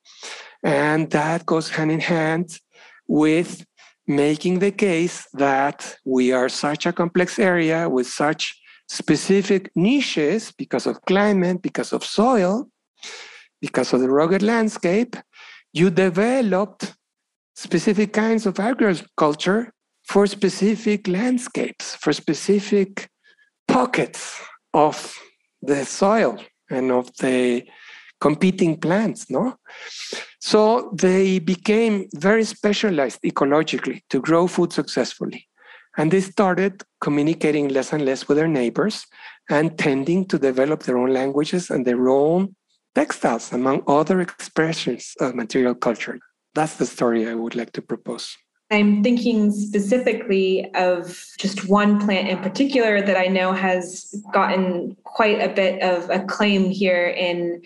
and 0.62 1.10
that 1.10 1.46
goes 1.46 1.70
hand 1.70 1.90
in 1.90 2.00
hand 2.00 2.58
with 3.06 3.64
making 4.06 4.58
the 4.58 4.72
case 4.72 5.26
that 5.32 5.96
we 6.04 6.32
are 6.32 6.50
such 6.50 6.84
a 6.84 6.92
complex 6.92 7.38
area 7.38 7.88
with 7.88 8.06
such 8.06 8.60
specific 8.88 9.70
niches 9.74 10.52
because 10.52 10.86
of 10.86 11.00
climate, 11.02 11.62
because 11.62 11.92
of 11.92 12.04
soil, 12.04 12.68
because 13.60 13.92
of 13.92 14.00
the 14.00 14.10
rugged 14.10 14.42
landscape, 14.42 15.16
you 15.72 15.90
developed 15.90 16.94
specific 17.58 18.12
kinds 18.12 18.46
of 18.46 18.60
agriculture 18.60 19.72
for 20.04 20.26
specific 20.26 21.08
landscapes, 21.08 21.96
for 21.96 22.12
specific 22.12 23.08
pockets 23.66 24.40
of 24.72 24.96
the 25.60 25.84
soil 25.84 26.38
and 26.70 26.92
of 26.92 27.10
the 27.16 27.64
competing 28.20 28.76
plants, 28.78 29.28
no? 29.28 29.56
So 30.40 30.92
they 30.94 31.40
became 31.40 32.06
very 32.14 32.44
specialized 32.44 33.20
ecologically 33.22 34.02
to 34.10 34.20
grow 34.20 34.46
food 34.46 34.72
successfully. 34.72 35.48
And 35.96 36.12
they 36.12 36.20
started 36.20 36.84
communicating 37.00 37.68
less 37.68 37.92
and 37.92 38.04
less 38.04 38.28
with 38.28 38.38
their 38.38 38.46
neighbors 38.46 39.04
and 39.50 39.76
tending 39.76 40.26
to 40.26 40.38
develop 40.38 40.84
their 40.84 40.96
own 40.96 41.12
languages 41.12 41.70
and 41.70 41.84
their 41.84 42.08
own 42.08 42.54
textiles, 42.94 43.52
among 43.52 43.82
other 43.88 44.20
expressions 44.20 45.14
of 45.20 45.34
material 45.34 45.74
culture. 45.74 46.20
That's 46.54 46.76
the 46.76 46.86
story 46.86 47.28
I 47.28 47.34
would 47.34 47.54
like 47.54 47.72
to 47.72 47.82
propose. 47.82 48.36
I'm 48.70 49.02
thinking 49.02 49.50
specifically 49.50 50.70
of 50.74 51.24
just 51.38 51.68
one 51.68 51.98
plant 52.04 52.28
in 52.28 52.38
particular 52.38 53.00
that 53.00 53.16
I 53.16 53.26
know 53.26 53.52
has 53.52 54.14
gotten 54.32 54.94
quite 55.04 55.40
a 55.40 55.48
bit 55.48 55.82
of 55.82 56.10
acclaim 56.10 56.68
here 56.68 57.06
in 57.06 57.62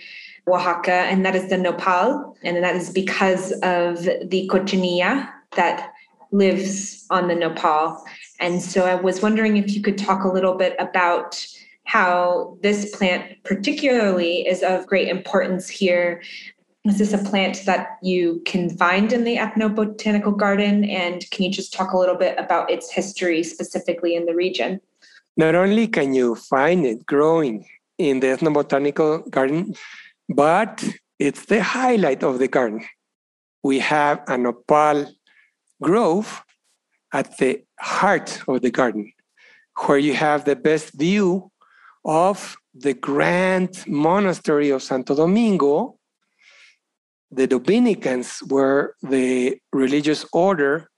Oaxaca, 0.47 0.93
and 0.93 1.27
that 1.27 1.35
is 1.35 1.49
the 1.49 1.59
nopal. 1.59 2.37
And 2.45 2.63
that 2.63 2.77
is 2.77 2.91
because 2.91 3.51
of 3.63 4.05
the 4.05 4.49
cochinilla 4.49 5.29
that 5.57 5.93
lives 6.31 7.05
on 7.11 7.27
the 7.27 7.35
nopal. 7.35 8.05
And 8.39 8.63
so 8.63 8.87
I 8.87 8.95
was 8.95 9.23
wondering 9.23 9.57
if 9.57 9.75
you 9.75 9.83
could 9.83 9.99
talk 9.99 10.25
a 10.25 10.29
little 10.29 10.55
bit 10.55 10.77
about 10.79 11.45
how 11.85 12.57
this 12.63 12.95
plant, 12.97 13.43
particularly, 13.43 14.47
is 14.47 14.63
of 14.63 14.87
great 14.87 15.09
importance 15.09 15.69
here. 15.69 16.23
Is 16.85 16.99
this 16.99 17.13
a 17.13 17.19
plant 17.19 17.65
that 17.65 17.99
you 18.03 18.43
can 18.45 18.69
find 18.77 19.13
in 19.13 19.23
the 19.23 19.37
ethnobotanical 19.37 20.37
garden? 20.37 20.85
And 20.85 21.25
can 21.31 21.45
you 21.45 21.51
just 21.51 21.73
talk 21.73 21.93
a 21.93 21.97
little 21.97 22.17
bit 22.17 22.37
about 22.39 22.71
its 22.71 22.91
history 22.91 23.45
specifically 23.45 24.17
in 24.17 24.27
the 24.27 24.35
region? 24.35 24.81
Not 25.37 25.55
only 25.55 25.87
can 25.87 26.13
you 26.13 26.35
find 26.35 26.85
it 26.85 27.07
growing 27.07 27.67
in 27.99 28.19
the 28.19 28.27
ethnobotanical 28.29 29.31
garden, 29.31 29.75
but 30.29 30.85
it's 31.21 31.47
the 31.47 31.63
highlight 31.63 32.25
of 32.25 32.41
the 32.41 32.49
garden. 32.49 32.85
We 33.63 33.79
have 33.79 34.21
a 34.27 34.37
nopal 34.37 35.07
grove 35.81 36.43
at 37.13 37.39
the 37.39 37.63
heart 37.79 38.43
of 38.49 38.61
the 38.61 38.73
garden, 38.73 39.13
where 39.87 39.99
you 39.99 40.15
have 40.15 40.45
the 40.45 40.57
best 40.57 40.95
view 40.95 41.53
of 42.05 42.57
the 42.75 42.95
grand 42.95 43.85
monastery 43.87 44.71
of 44.71 44.83
Santo 44.83 45.15
Domingo. 45.15 45.99
The 47.35 47.47
Dominicans 47.47 48.43
were 48.47 48.95
the 49.03 49.59
religious 49.73 50.27
order 50.35 50.91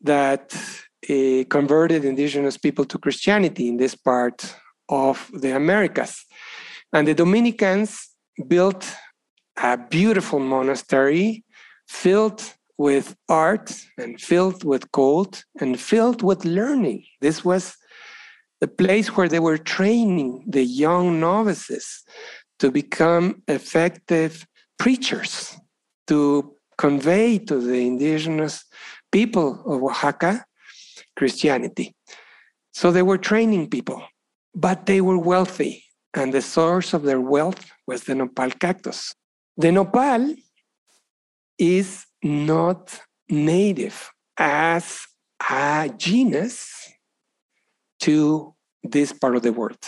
that 0.00 0.54
uh, 0.54 1.44
converted 1.50 2.06
indigenous 2.06 2.56
people 2.56 2.86
to 2.86 2.98
Christianity 2.98 3.68
in 3.68 3.76
this 3.76 3.94
part 3.94 4.56
of 4.88 5.30
the 5.34 5.54
Americas. 5.54 6.24
And 6.94 7.06
the 7.06 7.14
Dominicans 7.14 8.08
built 8.48 8.90
a 9.58 9.76
beautiful 9.76 10.38
monastery 10.38 11.44
filled 11.86 12.42
with 12.78 13.14
art 13.28 13.74
and 13.98 14.18
filled 14.18 14.64
with 14.64 14.90
gold 14.92 15.44
and 15.60 15.78
filled 15.78 16.22
with 16.22 16.46
learning. 16.46 17.04
This 17.20 17.44
was 17.44 17.76
the 18.62 18.68
place 18.68 19.14
where 19.14 19.28
they 19.28 19.40
were 19.40 19.58
training 19.58 20.44
the 20.48 20.64
young 20.64 21.20
novices 21.20 22.02
to 22.60 22.70
become 22.70 23.42
effective 23.46 24.46
preachers 24.78 25.54
to 26.06 26.54
convey 26.78 27.38
to 27.38 27.60
the 27.60 27.86
indigenous 27.86 28.64
people 29.10 29.62
of 29.66 29.82
Oaxaca 29.82 30.44
Christianity. 31.16 31.94
So 32.72 32.90
they 32.90 33.02
were 33.02 33.18
training 33.18 33.70
people, 33.70 34.02
but 34.54 34.86
they 34.86 35.00
were 35.00 35.18
wealthy, 35.18 35.84
and 36.14 36.32
the 36.32 36.42
source 36.42 36.92
of 36.92 37.02
their 37.02 37.20
wealth 37.20 37.70
was 37.86 38.04
the 38.04 38.14
nopal 38.14 38.50
cactus. 38.50 39.14
The 39.56 39.72
nopal 39.72 40.34
is 41.58 42.04
not 42.22 43.00
native 43.28 44.10
as 44.36 45.06
a 45.50 45.90
genus 45.96 46.92
to 48.00 48.54
this 48.82 49.12
part 49.12 49.36
of 49.36 49.42
the 49.42 49.52
world. 49.52 49.78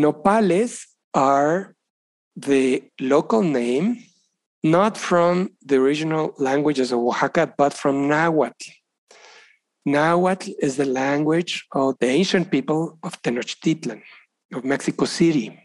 Nopales 0.00 0.86
are 1.12 1.74
the 2.36 2.84
local 3.00 3.42
name, 3.42 4.04
not 4.62 4.96
from 4.96 5.50
the 5.64 5.76
original 5.76 6.34
languages 6.38 6.92
of 6.92 6.98
Oaxaca, 6.98 7.54
but 7.56 7.72
from 7.72 8.08
Nahuatl. 8.08 8.70
Nahuatl 9.86 10.50
is 10.60 10.76
the 10.76 10.84
language 10.84 11.66
of 11.72 11.96
the 12.00 12.06
ancient 12.06 12.50
people 12.50 12.98
of 13.02 13.20
Tenochtitlan, 13.22 14.02
of 14.54 14.64
Mexico 14.64 15.06
City. 15.06 15.58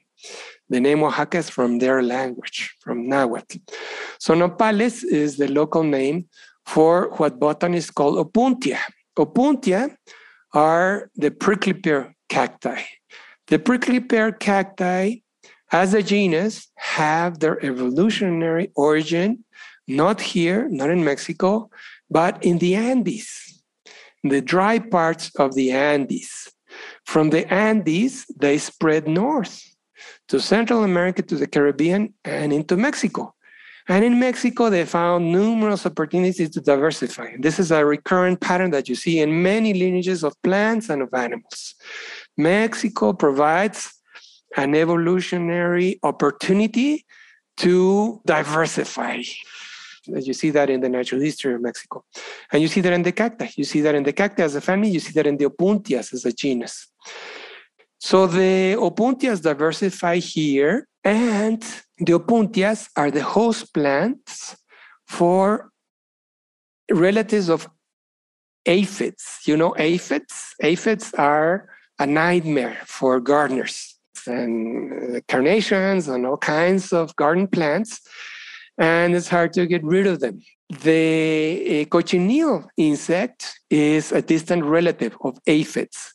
The 0.69 0.79
name 0.79 1.03
Oaxaca 1.03 1.39
is 1.39 1.49
from 1.49 1.79
their 1.79 2.01
language, 2.01 2.73
from 2.79 3.07
Nahuatl. 3.09 3.57
So 4.19 4.33
nopales 4.33 5.03
is 5.03 5.37
the 5.37 5.49
local 5.49 5.83
name 5.83 6.27
for 6.65 7.09
what 7.17 7.39
botanists 7.39 7.91
call 7.91 8.23
opuntia. 8.23 8.79
Opuntia 9.19 9.95
are 10.53 11.11
the 11.15 11.31
prickly 11.31 11.73
pear 11.73 12.15
cacti. 12.29 12.81
The 13.47 13.59
prickly 13.59 13.99
pear 13.99 14.31
cacti, 14.31 15.17
as 15.71 15.93
a 15.93 16.03
genus, 16.03 16.67
have 16.75 17.39
their 17.39 17.63
evolutionary 17.65 18.71
origin 18.75 19.43
not 19.87 20.21
here, 20.21 20.67
not 20.69 20.89
in 20.89 21.03
Mexico, 21.03 21.69
but 22.09 22.43
in 22.43 22.57
the 22.57 22.75
Andes, 22.75 23.61
the 24.23 24.41
dry 24.41 24.79
parts 24.79 25.31
of 25.35 25.55
the 25.55 25.71
Andes. 25.71 26.51
From 27.05 27.29
the 27.29 27.51
Andes, 27.53 28.25
they 28.35 28.57
spread 28.57 29.07
north 29.07 29.61
to 30.27 30.39
Central 30.39 30.83
America, 30.83 31.21
to 31.21 31.35
the 31.35 31.47
Caribbean, 31.47 32.13
and 32.23 32.51
into 32.51 32.75
Mexico. 32.75 33.33
And 33.87 34.03
in 34.03 34.19
Mexico, 34.19 34.71
they 34.71 34.83
found 34.85 35.31
numerous 35.31 35.85
opportunities 35.85 36.49
to 36.49 36.61
diversify. 36.61 37.35
This 37.39 37.59
is 37.59 37.71
a 37.71 37.85
recurrent 37.85 38.41
pattern 38.41 38.71
that 38.71 38.89
you 38.89 38.95
see 38.95 39.19
in 39.19 39.43
many 39.43 39.75
lineages 39.75 40.23
of 40.23 40.41
plants 40.41 40.89
and 40.89 41.03
of 41.03 41.13
animals. 41.13 41.75
Mexico 42.35 43.13
provides 43.13 43.93
an 44.55 44.75
evolutionary 44.75 45.99
opportunity 46.03 47.05
to 47.57 48.21
diversify. 48.25 49.21
You 50.07 50.33
see 50.33 50.51
that 50.51 50.69
in 50.69 50.81
the 50.81 50.89
natural 50.89 51.21
history 51.21 51.53
of 51.53 51.61
Mexico. 51.61 52.03
And 52.51 52.61
you 52.61 52.67
see 52.67 52.81
that 52.81 52.93
in 52.93 53.03
the 53.03 53.11
cacti. 53.11 53.47
You 53.55 53.63
see 53.63 53.81
that 53.81 53.95
in 53.95 54.03
the 54.03 54.13
cacti 54.13 54.43
as 54.43 54.55
a 54.55 54.61
family. 54.61 54.89
You 54.89 54.99
see 54.99 55.13
that 55.13 55.25
in 55.25 55.37
the 55.37 55.45
opuntias 55.45 56.13
as 56.13 56.25
a 56.25 56.31
genus. 56.31 56.87
So 57.99 58.27
the 58.27 58.75
opuntias 58.77 59.41
diversify 59.41 60.17
here, 60.17 60.87
and 61.03 61.61
the 61.97 62.13
opuntias 62.13 62.87
are 62.95 63.09
the 63.09 63.23
host 63.23 63.73
plants 63.73 64.55
for 65.07 65.71
relatives 66.91 67.49
of 67.49 67.67
aphids. 68.65 69.39
You 69.45 69.57
know, 69.57 69.73
aphids? 69.77 70.53
Aphids 70.61 71.13
are 71.15 71.69
a 71.97 72.05
nightmare 72.05 72.77
for 72.85 73.19
gardeners 73.19 73.94
and 74.27 75.17
uh, 75.17 75.19
carnations 75.27 76.07
and 76.07 76.25
all 76.25 76.37
kinds 76.37 76.93
of 76.93 77.15
garden 77.15 77.47
plants, 77.47 78.01
and 78.77 79.15
it's 79.15 79.29
hard 79.29 79.53
to 79.53 79.65
get 79.65 79.83
rid 79.83 80.07
of 80.07 80.19
them. 80.19 80.41
The 80.69 81.85
cochineal 81.85 82.67
insect 82.77 83.59
is 83.69 84.11
a 84.11 84.21
distant 84.21 84.63
relative 84.63 85.15
of 85.21 85.37
aphids, 85.47 86.13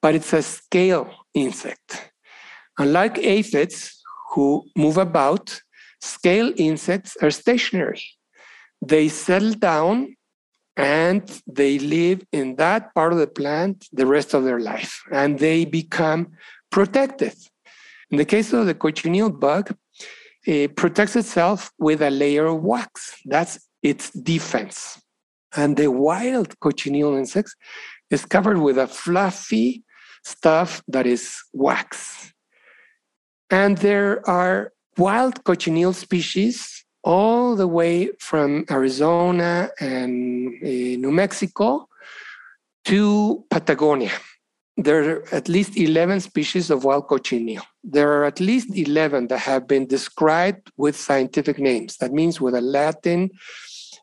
but 0.00 0.14
it's 0.14 0.32
a 0.32 0.42
scale 0.42 1.10
insect. 1.34 2.10
Unlike 2.78 3.18
aphids 3.18 4.00
who 4.32 4.64
move 4.76 4.96
about, 4.96 5.60
scale 6.00 6.52
insects 6.56 7.16
are 7.20 7.30
stationary. 7.30 8.02
They 8.80 9.08
settle 9.08 9.52
down 9.52 10.16
and 10.76 11.42
they 11.46 11.78
live 11.78 12.22
in 12.32 12.56
that 12.56 12.94
part 12.94 13.12
of 13.12 13.18
the 13.18 13.26
plant 13.26 13.86
the 13.92 14.06
rest 14.06 14.32
of 14.32 14.44
their 14.44 14.60
life 14.60 15.02
and 15.12 15.38
they 15.38 15.64
become 15.64 16.28
protected. 16.70 17.34
In 18.10 18.16
the 18.18 18.24
case 18.24 18.52
of 18.52 18.66
the 18.66 18.74
cochineal 18.74 19.30
bug, 19.30 19.74
it 20.46 20.76
protects 20.76 21.16
itself 21.16 21.70
with 21.78 22.02
a 22.02 22.10
layer 22.10 22.46
of 22.46 22.62
wax. 22.62 23.16
That's 23.24 23.68
its 23.82 24.10
defense. 24.10 25.00
And 25.56 25.76
the 25.76 25.90
wild 25.90 26.58
cochineal 26.60 27.16
insects 27.16 27.54
is 28.10 28.24
covered 28.24 28.58
with 28.58 28.78
a 28.78 28.86
fluffy 28.86 29.84
stuff 30.24 30.82
that 30.88 31.06
is 31.06 31.36
wax. 31.52 32.32
And 33.50 33.78
there 33.78 34.28
are 34.28 34.72
wild 34.96 35.42
cochineal 35.44 35.92
species 35.92 36.84
all 37.02 37.56
the 37.56 37.66
way 37.66 38.10
from 38.18 38.64
Arizona 38.70 39.70
and 39.80 40.54
uh, 40.62 40.66
New 40.66 41.10
Mexico 41.10 41.88
to 42.84 43.44
Patagonia. 43.50 44.12
There 44.82 45.00
are 45.10 45.34
at 45.34 45.46
least 45.46 45.76
11 45.76 46.20
species 46.20 46.70
of 46.70 46.84
wild 46.84 47.06
cochineal. 47.06 47.62
There 47.84 48.10
are 48.12 48.24
at 48.24 48.40
least 48.40 48.74
11 48.74 49.28
that 49.28 49.40
have 49.40 49.68
been 49.68 49.86
described 49.86 50.70
with 50.78 50.96
scientific 50.96 51.58
names. 51.58 51.98
That 51.98 52.12
means 52.12 52.40
with 52.40 52.54
a 52.54 52.62
Latin 52.62 53.30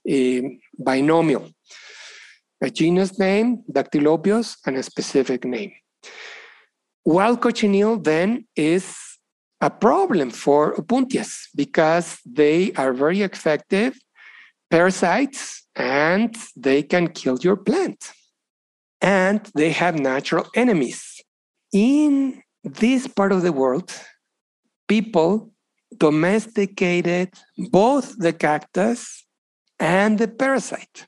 uh, 0.08 0.42
binomial, 0.78 1.50
a 2.62 2.70
genus 2.70 3.18
name, 3.18 3.64
Dactylopius, 3.72 4.58
and 4.68 4.78
a 4.78 4.84
specific 4.84 5.46
name. 5.46 5.72
Wild 7.04 7.42
cochineal 7.42 7.98
then 7.98 8.46
is 8.56 8.96
a 9.60 9.72
problem 9.72 10.30
for 10.30 10.76
opuntias 10.76 11.48
because 11.56 12.20
they 12.24 12.72
are 12.74 12.94
very 12.94 13.24
effective 13.24 13.98
parasites 14.70 15.66
and 15.76 16.36
they 16.56 16.84
can 16.84 17.08
kill 17.08 17.40
your 17.40 17.56
plant. 17.56 18.12
And 19.02 19.50
they 19.56 19.72
have 19.72 20.00
natural 20.00 20.46
enemies. 20.56 21.22
In 21.72 22.42
this 22.64 23.08
part 23.08 23.32
of 23.32 23.42
the 23.42 23.52
world, 23.52 23.94
people 24.88 25.52
domesticated 25.96 27.34
both 27.72 28.18
the 28.18 28.34
cactus 28.34 29.26
and 29.80 30.18
the 30.18 30.28
parasite. 30.28 31.08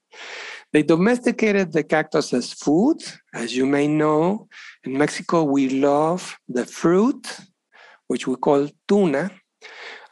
They 0.72 0.84
domesticated 0.84 1.74
the 1.74 1.84
cactus 1.84 2.34
as 2.34 2.54
food. 2.54 2.98
As 3.34 3.56
you 3.56 3.66
may 3.66 3.88
know, 3.88 4.48
in 4.84 4.98
Mexico, 4.98 5.44
we 5.44 5.70
love 5.70 6.38
the 6.48 6.66
fruit, 6.66 7.40
which 8.08 8.28
we 8.28 8.36
call 8.36 8.70
tuna, 8.88 9.32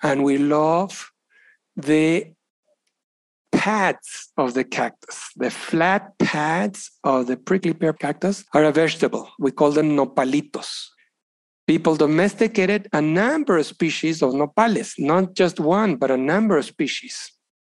and 0.02 0.24
we 0.24 0.38
love 0.38 1.12
the 1.76 2.34
pads 3.68 4.32
of 4.38 4.54
the 4.54 4.64
cactus. 4.64 5.20
The 5.36 5.52
flat 5.52 6.18
pads 6.20 6.80
of 7.04 7.28
the 7.28 7.36
prickly 7.36 7.74
pear 7.74 7.92
cactus 7.92 8.46
are 8.54 8.64
a 8.64 8.72
vegetable. 8.72 9.26
We 9.40 9.52
call 9.52 9.72
them 9.72 9.90
nopalitos. 9.98 10.72
People 11.72 11.98
domesticated 11.98 12.88
a 12.94 13.02
number 13.02 13.58
of 13.58 13.66
species 13.66 14.22
of 14.22 14.32
nopales, 14.32 14.94
not 14.98 15.34
just 15.34 15.60
one, 15.60 15.98
but 15.98 16.10
a 16.12 16.24
number 16.34 16.56
of 16.58 16.64
species 16.64 17.16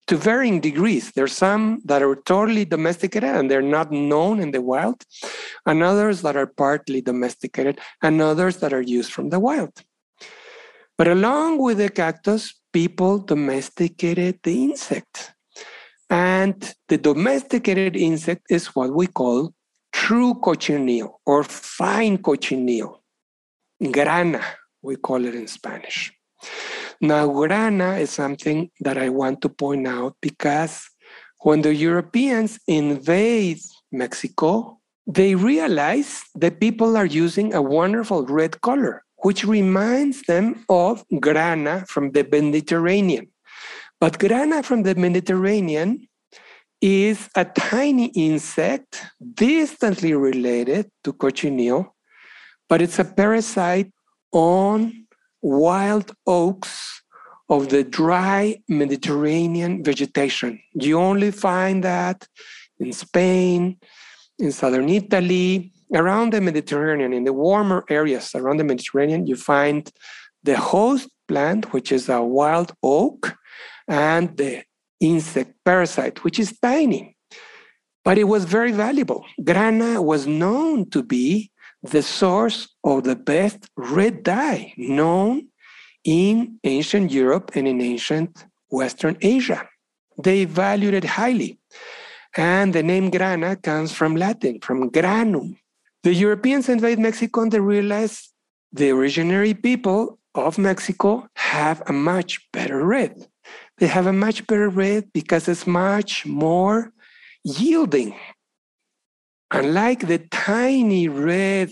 to 0.06 0.16
varying 0.16 0.60
degrees. 0.60 1.12
There 1.12 1.24
are 1.30 1.40
some 1.46 1.82
that 1.86 2.04
are 2.04 2.18
totally 2.34 2.66
domesticated 2.66 3.32
and 3.38 3.50
they're 3.50 3.74
not 3.78 3.92
known 3.92 4.40
in 4.40 4.52
the 4.52 4.62
wild, 4.62 5.00
and 5.66 5.82
others 5.82 6.22
that 6.22 6.36
are 6.36 6.52
partly 6.66 7.02
domesticated, 7.02 7.80
and 8.04 8.22
others 8.22 8.58
that 8.58 8.74
are 8.74 8.88
used 8.98 9.12
from 9.12 9.30
the 9.32 9.40
wild. 9.40 9.74
But 11.00 11.08
along 11.08 11.64
with 11.66 11.80
the 11.80 11.90
cactus, 11.90 12.54
people 12.72 13.18
domesticated 13.18 14.38
the 14.44 14.56
insect. 14.66 15.35
And 16.10 16.74
the 16.88 16.98
domesticated 16.98 17.96
insect 17.96 18.44
is 18.50 18.68
what 18.68 18.94
we 18.94 19.08
call 19.08 19.54
true 19.92 20.36
cochineal 20.36 21.22
or 21.26 21.44
fine 21.44 22.18
cochineal. 22.18 23.02
Grana, 23.92 24.44
we 24.82 24.96
call 24.98 25.26
it 25.26 25.36
in 25.36 25.48
Spanish. 25.48 26.14
Now, 27.02 27.28
grana 27.28 27.96
is 27.98 28.10
something 28.10 28.70
that 28.82 28.98
I 28.98 29.10
want 29.10 29.42
to 29.42 29.50
point 29.50 29.88
out 29.88 30.16
because 30.22 30.88
when 31.42 31.62
the 31.62 31.74
Europeans 31.74 32.60
invade 32.68 33.60
Mexico, 33.92 34.80
they 35.08 35.36
realize 35.36 36.22
that 36.36 36.60
people 36.60 36.98
are 36.98 37.06
using 37.06 37.54
a 37.54 37.62
wonderful 37.62 38.26
red 38.26 38.62
color, 38.62 39.04
which 39.18 39.46
reminds 39.46 40.22
them 40.24 40.66
of 40.70 41.04
grana 41.20 41.86
from 41.88 42.12
the 42.12 42.24
Mediterranean. 42.24 43.28
But 44.00 44.20
grana 44.20 44.64
from 44.64 44.84
the 44.84 44.96
Mediterranean 44.96 46.08
is 46.82 47.30
a 47.36 47.46
tiny 47.46 48.08
insect 48.08 49.02
distantly 49.34 50.14
related 50.14 50.90
to 51.04 51.14
cochineal, 51.14 51.96
but 52.68 52.82
it's 52.82 53.00
a 53.00 53.06
parasite 53.06 53.92
on 54.32 55.08
wild 55.42 56.12
oaks 56.28 57.02
of 57.50 57.70
the 57.70 57.84
dry 57.84 58.58
Mediterranean 58.68 59.84
vegetation. 59.84 60.60
You 60.74 61.00
only 61.00 61.32
find 61.32 61.84
that 61.84 62.28
in 62.80 62.92
Spain, 62.92 63.78
in 64.40 64.52
southern 64.52 64.90
Italy, 64.90 65.72
around 65.94 66.34
the 66.34 66.42
Mediterranean, 66.42 67.14
in 67.14 67.24
the 67.24 67.34
warmer 67.34 67.86
areas 67.90 68.34
around 68.36 68.58
the 68.58 68.64
Mediterranean, 68.64 69.28
you 69.28 69.36
find 69.36 69.92
the 70.44 70.58
host 70.58 71.10
plant, 71.28 71.72
which 71.74 71.92
is 71.92 72.10
a 72.10 72.22
wild 72.22 72.74
oak, 72.84 73.36
and 73.88 74.36
the 74.38 74.64
insect 75.00 75.54
parasite, 75.64 76.24
which 76.24 76.40
is 76.40 76.58
tiny. 76.60 77.16
But 78.04 78.18
it 78.18 78.26
was 78.26 78.46
very 78.46 78.72
valuable. 78.72 79.26
Grana 79.44 80.02
was 80.02 80.28
known 80.28 80.90
to 80.92 81.02
be 81.04 81.52
the 81.82 82.02
source 82.02 82.68
of 82.84 83.04
the 83.04 83.16
best 83.16 83.70
red 83.76 84.24
dye 84.24 84.74
known 84.78 85.48
in 86.04 86.60
ancient 86.64 87.12
Europe 87.12 87.52
and 87.56 87.68
in 87.68 87.82
ancient 87.82 88.46
Western 88.70 89.18
Asia. 89.22 89.68
They 90.22 90.46
valued 90.46 90.94
it 90.94 91.04
highly. 91.04 91.60
And 92.38 92.74
the 92.74 92.84
name 92.84 93.10
grana 93.10 93.56
comes 93.56 93.92
from 93.92 94.16
Latin, 94.16 94.60
from 94.62 94.90
granum. 94.90 95.58
The 96.04 96.14
Europeans 96.14 96.70
invade 96.70 97.00
Mexico 97.00 97.42
and 97.42 97.52
they 97.52 97.60
realized 97.60 98.32
the 98.72 98.90
originary 98.90 99.60
people 99.60 100.20
of 100.36 100.58
Mexico 100.58 101.28
have 101.36 101.82
a 101.88 101.94
much 101.94 102.48
better 102.52 102.86
red. 102.86 103.28
They 103.78 103.88
have 103.88 104.08
a 104.08 104.14
much 104.14 104.48
better 104.48 104.70
red 104.70 105.12
because 105.14 105.48
it's 105.48 105.68
much 105.68 106.26
more 106.26 106.92
yielding. 107.44 108.16
Unlike 109.52 110.08
the 110.08 110.20
tiny 110.32 111.08
red 111.08 111.72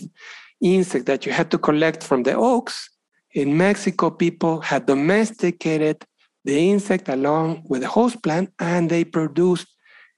insect 0.60 1.06
that 1.06 1.26
you 1.26 1.32
had 1.32 1.50
to 1.50 1.58
collect 1.58 2.02
from 2.02 2.22
the 2.22 2.34
oaks, 2.34 2.90
in 3.34 3.56
Mexico, 3.56 4.10
people 4.10 4.60
had 4.60 4.86
domesticated 4.86 6.04
the 6.44 6.70
insect 6.70 7.08
along 7.08 7.64
with 7.68 7.80
the 7.80 7.88
host 7.88 8.22
plant 8.22 8.50
and 8.60 8.88
they 8.88 9.04
produced 9.04 9.66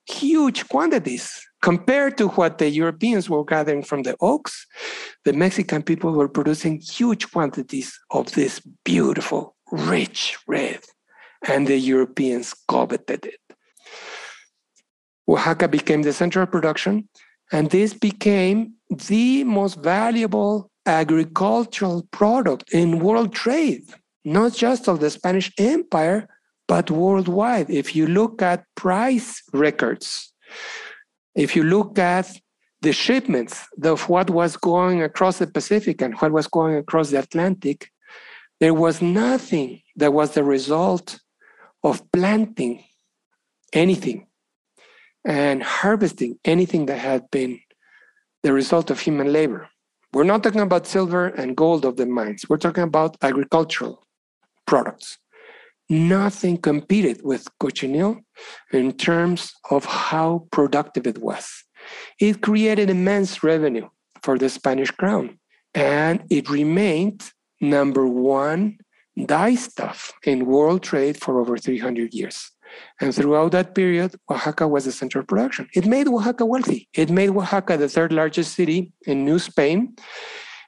huge 0.07 0.69
quantities. 0.69 1.41
Compared 1.63 2.19
to 2.19 2.29
what 2.29 2.59
the 2.59 2.69
Europeans 2.69 3.31
were 3.31 3.45
gathering 3.45 3.83
from 3.83 4.03
the 4.03 4.15
oaks, 4.21 4.67
the 5.25 5.33
Mexican 5.33 5.83
people 5.83 6.13
were 6.13 6.29
producing 6.29 6.79
huge 6.81 7.31
quantities 7.33 7.99
of 8.11 8.31
this 8.33 8.61
beautiful, 8.85 9.57
rich 9.73 10.37
red, 10.47 10.81
and 11.49 11.67
the 11.67 11.79
Europeans 11.79 12.55
coveted 12.69 13.27
it. 13.27 13.41
Oaxaca 15.29 15.69
became 15.69 16.03
the 16.03 16.13
center 16.13 16.43
of 16.43 16.51
production, 16.51 17.09
and 17.53 17.71
this 17.71 17.93
became 17.95 18.75
the 19.09 19.45
most 19.45 19.77
valuable 19.77 20.71
agricultural 20.87 22.07
product 22.13 22.73
in 22.73 23.01
world 23.01 23.35
trade, 23.35 23.83
not 24.25 24.55
just 24.55 24.89
of 24.89 25.01
the 25.01 25.11
Spanish 25.11 25.53
Empire, 25.59 26.29
but 26.69 26.91
worldwide. 26.91 27.71
If 27.71 27.95
you 27.95 28.07
look 28.07 28.43
at 28.43 28.65
price 28.77 29.43
records, 29.53 30.33
if 31.35 31.55
you 31.57 31.65
look 31.65 31.99
at 31.99 32.31
the 32.83 32.93
shipments 32.93 33.67
of 33.83 34.09
what 34.09 34.31
was 34.31 34.57
going 34.57 35.03
across 35.03 35.39
the 35.39 35.47
Pacific 35.47 36.01
and 36.03 36.15
what 36.17 36.33
was 36.33 36.47
going 36.47 36.77
across 36.77 37.11
the 37.11 37.19
Atlantic, 37.19 37.91
there 38.61 38.75
was 38.75 39.03
nothing 39.03 39.83
that 39.97 40.13
was 40.13 40.33
the 40.33 40.45
result 40.45 41.21
of 41.87 42.03
planting 42.11 42.83
anything 43.73 44.27
and 45.25 45.63
harvesting 45.63 46.37
anything 46.45 46.87
that 46.87 46.99
had 46.99 47.31
been 47.31 47.61
the 48.43 48.53
result 48.53 48.91
of 48.91 48.99
human 48.99 49.33
labor. 49.33 49.69
We're 50.13 50.25
not 50.33 50.43
talking 50.43 50.63
about 50.63 50.89
silver 50.89 51.27
and 51.29 51.57
gold 51.57 51.85
of 51.85 51.97
the 51.97 52.07
mines. 52.07 52.45
We're 52.49 52.65
talking 52.67 52.83
about 52.83 53.17
agricultural 53.23 54.05
products. 54.67 55.19
Nothing 55.89 56.57
competed 56.57 57.21
with 57.23 57.47
cochineal 57.61 58.19
in 58.73 58.93
terms 58.93 59.53
of 59.71 59.85
how 59.85 60.49
productive 60.51 61.07
it 61.07 61.19
was. 61.19 61.47
It 62.19 62.41
created 62.41 62.91
immense 62.91 63.45
revenue 63.45 63.89
for 64.25 64.37
the 64.39 64.49
Spanish 64.49 64.91
crown, 64.91 65.39
and 65.73 66.25
it 66.31 66.51
remained 66.51 67.31
number 67.61 68.09
one 68.09 68.79
dye 69.25 69.55
stuff 69.55 70.13
in 70.25 70.47
world 70.47 70.83
trade 70.83 71.17
for 71.17 71.41
over 71.41 71.57
300 71.57 72.13
years. 72.13 72.51
And 73.01 73.15
throughout 73.15 73.53
that 73.53 73.75
period, 73.75 74.15
Oaxaca 74.31 74.69
was 74.69 74.85
the 74.85 74.93
center 74.93 75.21
of 75.21 75.27
production. 75.27 75.69
It 75.75 75.87
made 75.87 76.09
Oaxaca 76.09 76.45
wealthy. 76.45 76.89
It 76.93 77.11
made 77.11 77.31
Oaxaca 77.31 77.77
the 77.77 77.89
third 77.89 78.13
largest 78.13 78.55
city 78.55 78.93
in 79.07 79.25
New 79.25 79.39
Spain. 79.39 79.97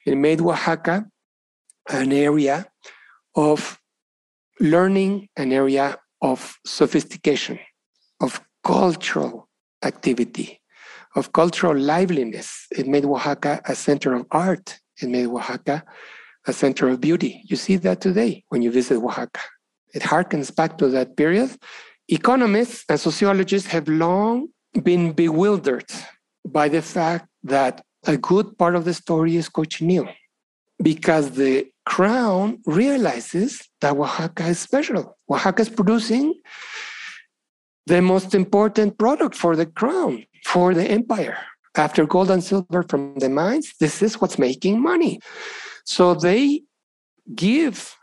It 0.07 0.17
made 0.17 0.41
Oaxaca 0.41 1.07
an 1.91 2.13
area 2.13 2.67
of 3.35 3.79
learning, 4.61 5.29
an 5.37 5.53
area 5.53 5.99
of 6.23 6.59
sophistication, 6.67 7.59
of 8.21 8.41
cultural 8.65 9.49
activity, 9.85 10.61
of 11.15 11.33
cultural 11.33 11.77
liveliness. 11.77 12.67
It 12.71 12.87
made 12.87 13.05
Oaxaca 13.05 13.61
a 13.65 13.75
center 13.75 14.15
of 14.15 14.27
art. 14.31 14.79
It 15.01 15.09
made 15.09 15.27
Oaxaca 15.27 15.85
a 16.49 16.53
center 16.53 16.89
of 16.89 17.01
beauty. 17.01 17.43
You 17.45 17.57
see 17.57 17.77
that 17.77 18.01
today 18.01 18.45
when 18.49 18.63
you 18.63 18.71
visit 18.71 18.97
Oaxaca. 18.97 19.41
It 19.95 20.03
harkens 20.03 20.55
back 20.55 20.79
to 20.79 20.89
that 20.89 21.17
period 21.17 21.51
Economists 22.09 22.85
and 22.89 22.99
sociologists 22.99 23.69
have 23.69 23.87
long 23.87 24.49
been 24.83 25.13
bewildered 25.13 25.91
by 26.47 26.67
the 26.69 26.81
fact 26.81 27.29
that 27.43 27.83
a 28.07 28.17
good 28.17 28.57
part 28.57 28.75
of 28.75 28.87
the 28.87 28.95
story 28.95 29.37
is 29.37 29.51
cochineal 29.51 30.09
because 30.83 31.33
the 31.33 31.67
crown 31.85 32.63
realizes 32.65 33.69
that 33.83 33.95
Oaxaca 33.95 34.47
is 34.47 34.59
special. 34.59 35.19
Oaxaca 35.31 35.63
is 35.63 35.69
producing 35.69 36.35
the 37.87 38.01
most 38.01 38.35
important 38.35 38.97
product 38.97 39.35
for 39.35 39.55
the 39.55 39.67
crown, 39.67 40.25
for 40.47 40.73
the 40.73 40.85
empire. 40.85 41.37
After 41.77 42.07
gold 42.07 42.31
and 42.31 42.43
silver 42.43 42.85
from 42.89 43.19
the 43.19 43.29
mines, 43.29 43.75
this 43.81 44.03
is 44.03 44.19
what's 44.19 44.39
making 44.39 44.81
money. 44.81 45.21
So 45.89 46.13
they 46.13 46.65
give 47.35 47.97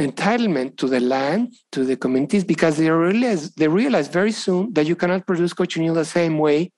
entitlement 0.00 0.78
to 0.78 0.86
the 0.88 1.00
land, 1.00 1.54
to 1.72 1.84
the 1.84 1.94
communities, 1.94 2.42
because 2.42 2.78
they 2.78 2.88
realize, 2.90 3.50
they 3.50 3.68
realize 3.68 4.08
very 4.08 4.32
soon 4.32 4.72
that 4.72 4.86
you 4.86 4.96
cannot 4.96 5.26
produce 5.26 5.52
cochineal 5.52 5.94
the 5.94 6.06
same 6.06 6.38
way 6.38 6.72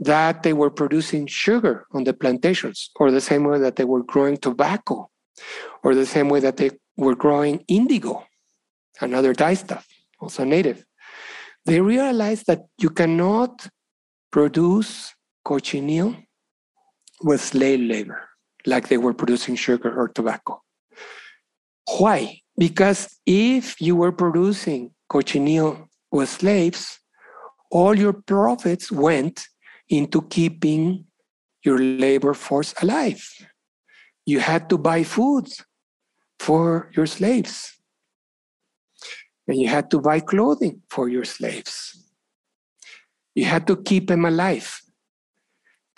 that 0.00 0.42
they 0.42 0.52
were 0.52 0.70
producing 0.70 1.28
sugar 1.28 1.86
on 1.92 2.02
the 2.02 2.12
plantations, 2.12 2.90
or 2.96 3.12
the 3.12 3.20
same 3.20 3.44
way 3.44 3.60
that 3.60 3.76
they 3.76 3.84
were 3.84 4.02
growing 4.02 4.36
tobacco, 4.36 5.08
or 5.84 5.94
the 5.94 6.06
same 6.06 6.28
way 6.28 6.40
that 6.40 6.56
they 6.56 6.70
were 6.96 7.14
growing 7.14 7.64
indigo, 7.68 8.26
another 9.00 9.32
dye 9.32 9.54
stuff, 9.54 9.86
also 10.18 10.42
native. 10.42 10.84
They 11.66 11.80
realized 11.80 12.46
that 12.48 12.62
you 12.78 12.90
cannot 12.90 13.68
produce 14.32 15.14
cochineal 15.44 16.16
with 17.22 17.40
slave 17.40 17.80
labor, 17.80 18.27
like 18.68 18.88
they 18.88 18.98
were 18.98 19.14
producing 19.14 19.56
sugar 19.56 19.90
or 19.98 20.08
tobacco. 20.08 20.62
Why? 21.98 22.40
Because 22.56 23.08
if 23.26 23.80
you 23.80 23.96
were 23.96 24.12
producing 24.12 24.92
cochineal 25.08 25.88
with 26.12 26.28
slaves, 26.28 26.98
all 27.70 27.98
your 27.98 28.12
profits 28.12 28.92
went 28.92 29.46
into 29.88 30.22
keeping 30.22 31.06
your 31.64 31.78
labor 31.78 32.34
force 32.34 32.74
alive. 32.82 33.24
You 34.26 34.40
had 34.40 34.68
to 34.70 34.78
buy 34.78 35.02
food 35.04 35.48
for 36.38 36.90
your 36.94 37.06
slaves. 37.06 37.72
And 39.46 39.58
you 39.58 39.68
had 39.68 39.90
to 39.92 40.00
buy 40.00 40.20
clothing 40.20 40.82
for 40.90 41.08
your 41.08 41.24
slaves. 41.24 42.04
You 43.34 43.46
had 43.46 43.66
to 43.68 43.76
keep 43.76 44.08
them 44.08 44.24
alive. 44.26 44.82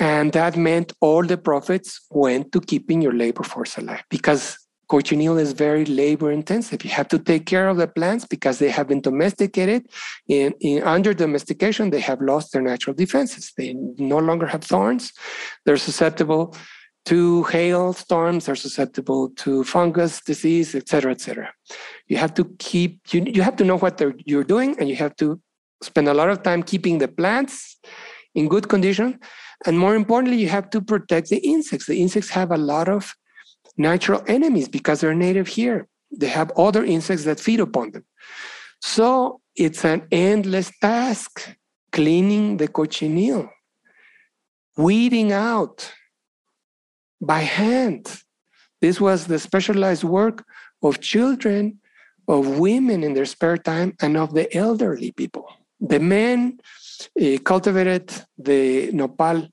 And 0.00 0.32
that 0.32 0.56
meant 0.56 0.94
all 1.00 1.22
the 1.22 1.36
profits 1.36 2.00
went 2.10 2.52
to 2.52 2.60
keeping 2.60 3.02
your 3.02 3.12
labor 3.12 3.42
force 3.42 3.76
alive 3.76 4.02
because 4.08 4.56
cochineal 4.88 5.38
is 5.38 5.52
very 5.52 5.84
labor 5.84 6.32
intensive. 6.32 6.82
You 6.84 6.90
have 6.90 7.08
to 7.08 7.18
take 7.18 7.44
care 7.44 7.68
of 7.68 7.76
the 7.76 7.86
plants 7.86 8.24
because 8.24 8.58
they 8.58 8.70
have 8.70 8.88
been 8.88 9.02
domesticated. 9.02 9.86
In, 10.26 10.54
in, 10.60 10.82
under 10.82 11.12
domestication, 11.12 11.90
they 11.90 12.00
have 12.00 12.20
lost 12.20 12.52
their 12.52 12.62
natural 12.62 12.94
defenses. 12.94 13.52
They 13.56 13.74
no 13.98 14.18
longer 14.18 14.46
have 14.46 14.64
thorns. 14.64 15.12
They're 15.64 15.76
susceptible 15.76 16.56
to 17.04 17.44
hail 17.44 17.92
storms. 17.92 18.46
They're 18.46 18.56
susceptible 18.56 19.30
to 19.36 19.64
fungus 19.64 20.20
disease, 20.22 20.74
etc., 20.74 21.12
etc. 21.12 21.52
You 22.08 22.16
have 22.16 22.34
to 22.34 22.44
keep. 22.58 23.00
You, 23.12 23.22
you 23.26 23.42
have 23.42 23.56
to 23.56 23.64
know 23.64 23.78
what 23.78 24.02
you're 24.26 24.44
doing, 24.44 24.76
and 24.78 24.88
you 24.88 24.96
have 24.96 25.14
to 25.16 25.40
spend 25.82 26.08
a 26.08 26.14
lot 26.14 26.30
of 26.30 26.42
time 26.42 26.62
keeping 26.62 26.98
the 26.98 27.08
plants 27.08 27.78
in 28.34 28.48
good 28.48 28.68
condition. 28.68 29.18
And 29.66 29.78
more 29.78 29.94
importantly, 29.94 30.40
you 30.40 30.48
have 30.48 30.70
to 30.70 30.80
protect 30.80 31.28
the 31.28 31.38
insects. 31.38 31.86
The 31.86 32.00
insects 32.00 32.30
have 32.30 32.50
a 32.50 32.56
lot 32.56 32.88
of 32.88 33.14
natural 33.76 34.22
enemies 34.26 34.68
because 34.68 35.00
they're 35.00 35.14
native 35.14 35.48
here. 35.48 35.88
They 36.10 36.28
have 36.28 36.50
other 36.56 36.84
insects 36.84 37.24
that 37.24 37.40
feed 37.40 37.60
upon 37.60 37.92
them. 37.92 38.04
So 38.80 39.40
it's 39.54 39.84
an 39.84 40.06
endless 40.10 40.70
task 40.80 41.56
cleaning 41.92 42.56
the 42.56 42.68
cochineal, 42.68 43.50
weeding 44.76 45.32
out 45.32 45.92
by 47.20 47.40
hand. 47.40 48.22
This 48.80 49.00
was 49.00 49.26
the 49.26 49.38
specialized 49.38 50.04
work 50.04 50.44
of 50.82 51.00
children 51.00 51.80
of 52.26 52.58
women 52.58 53.02
in 53.04 53.14
their 53.14 53.26
spare 53.26 53.58
time 53.58 53.94
and 54.00 54.16
of 54.16 54.34
the 54.34 54.54
elderly 54.56 55.12
people. 55.12 55.46
The 55.80 55.98
men 55.98 56.60
Uh, 57.20 57.38
cultivated 57.38 58.12
the 58.38 58.90
nopal 58.92 59.48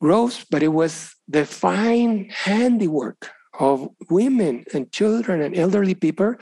groves, 0.00 0.44
but 0.50 0.62
it 0.62 0.68
was 0.68 1.14
the 1.28 1.44
fine 1.44 2.28
handiwork 2.30 3.30
of 3.58 3.88
women 4.08 4.64
and 4.72 4.90
children 4.92 5.42
and 5.42 5.56
elderly 5.56 5.94
people 5.94 6.34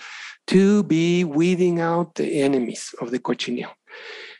to 0.46 0.82
be 0.84 1.24
weeding 1.24 1.80
out 1.80 2.14
the 2.14 2.40
enemies 2.40 2.94
of 3.00 3.10
the 3.10 3.18
cochineal. 3.18 3.70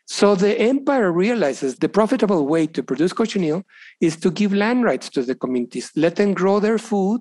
So 0.07 0.35
the 0.35 0.59
empire 0.59 1.13
realizes 1.13 1.77
the 1.77 1.89
profitable 1.89 2.47
way 2.47 2.67
to 2.69 2.83
produce 2.83 3.13
cochineal 3.13 3.63
is 4.01 4.17
to 4.17 4.31
give 4.31 4.55
land 4.55 4.85
rights 4.85 5.11
to 5.11 5.23
the 5.23 5.35
communities, 5.35 5.91
let 5.97 6.17
them 6.17 6.33
grow 6.33 6.61
their 6.61 6.79
food, 6.79 7.21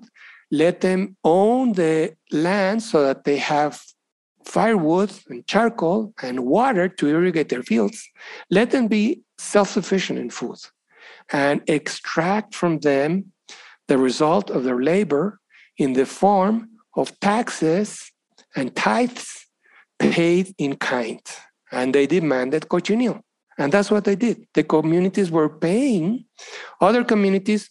let 0.50 0.80
them 0.80 1.16
own 1.22 1.72
the 1.72 2.14
land 2.32 2.82
so 2.82 3.02
that 3.02 3.24
they 3.24 3.36
have 3.36 3.82
firewood 4.44 5.12
and 5.28 5.46
charcoal 5.46 6.12
and 6.22 6.40
water 6.40 6.88
to 6.88 7.08
irrigate 7.08 7.48
their 7.48 7.62
fields. 7.62 8.08
Let 8.50 8.70
them 8.70 8.88
be 8.88 9.22
self 9.38 9.70
sufficient 9.70 10.18
in 10.18 10.30
food 10.30 10.58
and 11.32 11.62
extract 11.66 12.54
from 12.54 12.78
them 12.80 13.32
the 13.88 13.98
result 13.98 14.50
of 14.50 14.64
their 14.64 14.82
labor 14.82 15.40
in 15.76 15.92
the 15.92 16.06
form 16.06 16.70
of 16.96 17.18
taxes 17.20 18.10
and 18.56 18.74
tithes 18.74 19.46
paid 19.98 20.54
in 20.58 20.76
kind. 20.76 21.20
And 21.70 21.94
they 21.94 22.06
demanded 22.06 22.68
cochineal. 22.68 23.20
And 23.58 23.72
that's 23.72 23.90
what 23.90 24.04
they 24.04 24.16
did. 24.16 24.46
The 24.54 24.62
communities 24.62 25.30
were 25.30 25.48
paying, 25.48 26.24
other 26.80 27.04
communities 27.04 27.70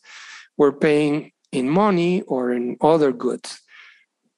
were 0.58 0.74
paying 0.74 1.32
in 1.52 1.70
money 1.70 2.22
or 2.24 2.52
in 2.52 2.78
other 2.82 3.12
goods. 3.12 3.62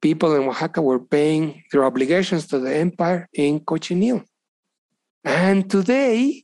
People 0.01 0.35
in 0.35 0.47
Oaxaca 0.47 0.81
were 0.81 0.99
paying 0.99 1.63
their 1.71 1.83
obligations 1.83 2.47
to 2.47 2.59
the 2.59 2.73
empire 2.73 3.27
in 3.33 3.59
cochineal. 3.59 4.23
And 5.25 5.69
today, 5.69 6.43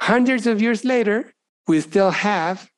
hundreds 0.00 0.46
of 0.46 0.60
years 0.60 0.84
later, 0.84 1.32
we 1.68 1.80
still 1.80 2.10
have 2.10 2.68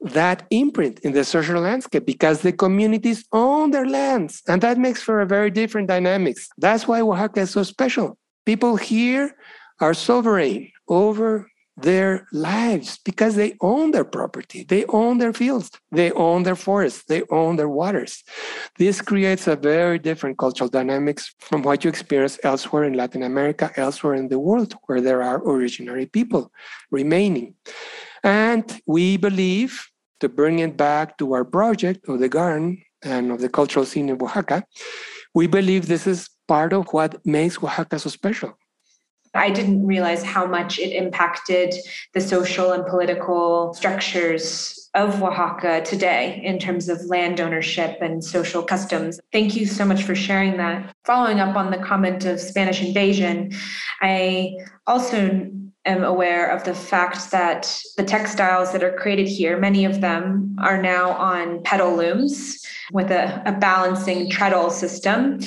that 0.00 0.46
imprint 0.50 1.00
in 1.00 1.12
the 1.12 1.24
social 1.24 1.60
landscape 1.60 2.04
because 2.04 2.42
the 2.42 2.52
communities 2.52 3.24
own 3.32 3.70
their 3.70 3.86
lands 3.86 4.42
and 4.46 4.60
that 4.60 4.76
makes 4.76 5.02
for 5.02 5.20
a 5.20 5.26
very 5.26 5.50
different 5.50 5.88
dynamics 5.88 6.48
that's 6.58 6.86
why 6.86 7.00
oaxaca 7.00 7.40
is 7.40 7.50
so 7.50 7.62
special 7.62 8.18
people 8.44 8.76
here 8.76 9.34
are 9.80 9.94
sovereign 9.94 10.70
over 10.88 11.48
their 11.76 12.26
lives 12.32 12.98
because 13.04 13.34
they 13.34 13.56
own 13.60 13.90
their 13.90 14.04
property. 14.04 14.62
They 14.62 14.84
own 14.86 15.18
their 15.18 15.32
fields. 15.32 15.70
They 15.90 16.12
own 16.12 16.44
their 16.44 16.56
forests. 16.56 17.04
They 17.04 17.22
own 17.30 17.56
their 17.56 17.68
waters. 17.68 18.22
This 18.78 19.00
creates 19.00 19.46
a 19.48 19.56
very 19.56 19.98
different 19.98 20.38
cultural 20.38 20.70
dynamics 20.70 21.34
from 21.40 21.62
what 21.62 21.82
you 21.82 21.90
experience 21.90 22.38
elsewhere 22.44 22.84
in 22.84 22.94
latin 22.94 23.22
america 23.22 23.72
elsewhere 23.76 24.14
in 24.14 24.28
the 24.28 24.38
world 24.38 24.74
where 24.86 25.00
there 25.00 25.22
are 25.22 25.40
originary 25.40 26.10
people 26.10 26.52
remaining. 26.90 27.54
And 28.22 28.64
we 28.86 29.16
believe 29.16 29.86
to 30.20 30.28
bring 30.28 30.60
it 30.60 30.76
back 30.76 31.18
to 31.18 31.34
our 31.34 31.44
project 31.44 32.08
of 32.08 32.20
the 32.20 32.28
garden 32.28 32.82
and 33.02 33.30
of 33.30 33.40
the 33.40 33.48
cultural 33.48 33.84
scene 33.84 34.08
in 34.08 34.20
Oaxaca, 34.20 34.64
we 35.34 35.46
believe 35.46 35.86
this 35.86 36.06
is 36.06 36.30
part 36.48 36.72
of 36.72 36.86
what 36.92 37.24
makes 37.26 37.58
Oaxaca 37.58 37.98
so 37.98 38.08
special. 38.08 38.56
I 39.34 39.50
didn't 39.50 39.86
realize 39.86 40.22
how 40.22 40.46
much 40.46 40.78
it 40.78 40.92
impacted 40.92 41.74
the 42.12 42.20
social 42.20 42.72
and 42.72 42.86
political 42.86 43.74
structures 43.74 44.90
of 44.94 45.20
Oaxaca 45.20 45.82
today 45.84 46.40
in 46.44 46.58
terms 46.58 46.88
of 46.88 47.04
land 47.06 47.40
ownership 47.40 47.98
and 48.00 48.24
social 48.24 48.62
customs. 48.62 49.18
Thank 49.32 49.56
you 49.56 49.66
so 49.66 49.84
much 49.84 50.04
for 50.04 50.14
sharing 50.14 50.56
that. 50.58 50.94
Following 51.04 51.40
up 51.40 51.56
on 51.56 51.70
the 51.70 51.78
comment 51.78 52.24
of 52.24 52.40
Spanish 52.40 52.80
invasion, 52.80 53.52
I 54.00 54.54
also 54.86 55.50
am 55.86 56.02
aware 56.02 56.50
of 56.50 56.64
the 56.64 56.74
fact 56.74 57.30
that 57.30 57.82
the 57.96 58.04
textiles 58.04 58.72
that 58.72 58.82
are 58.82 58.92
created 58.92 59.28
here, 59.28 59.58
many 59.58 59.84
of 59.84 60.00
them 60.00 60.56
are 60.62 60.80
now 60.80 61.10
on 61.10 61.62
pedal 61.62 61.94
looms 61.94 62.64
with 62.92 63.10
a, 63.10 63.42
a, 63.46 63.52
balancing 63.52 64.30
treadle 64.30 64.70
system. 64.70 65.38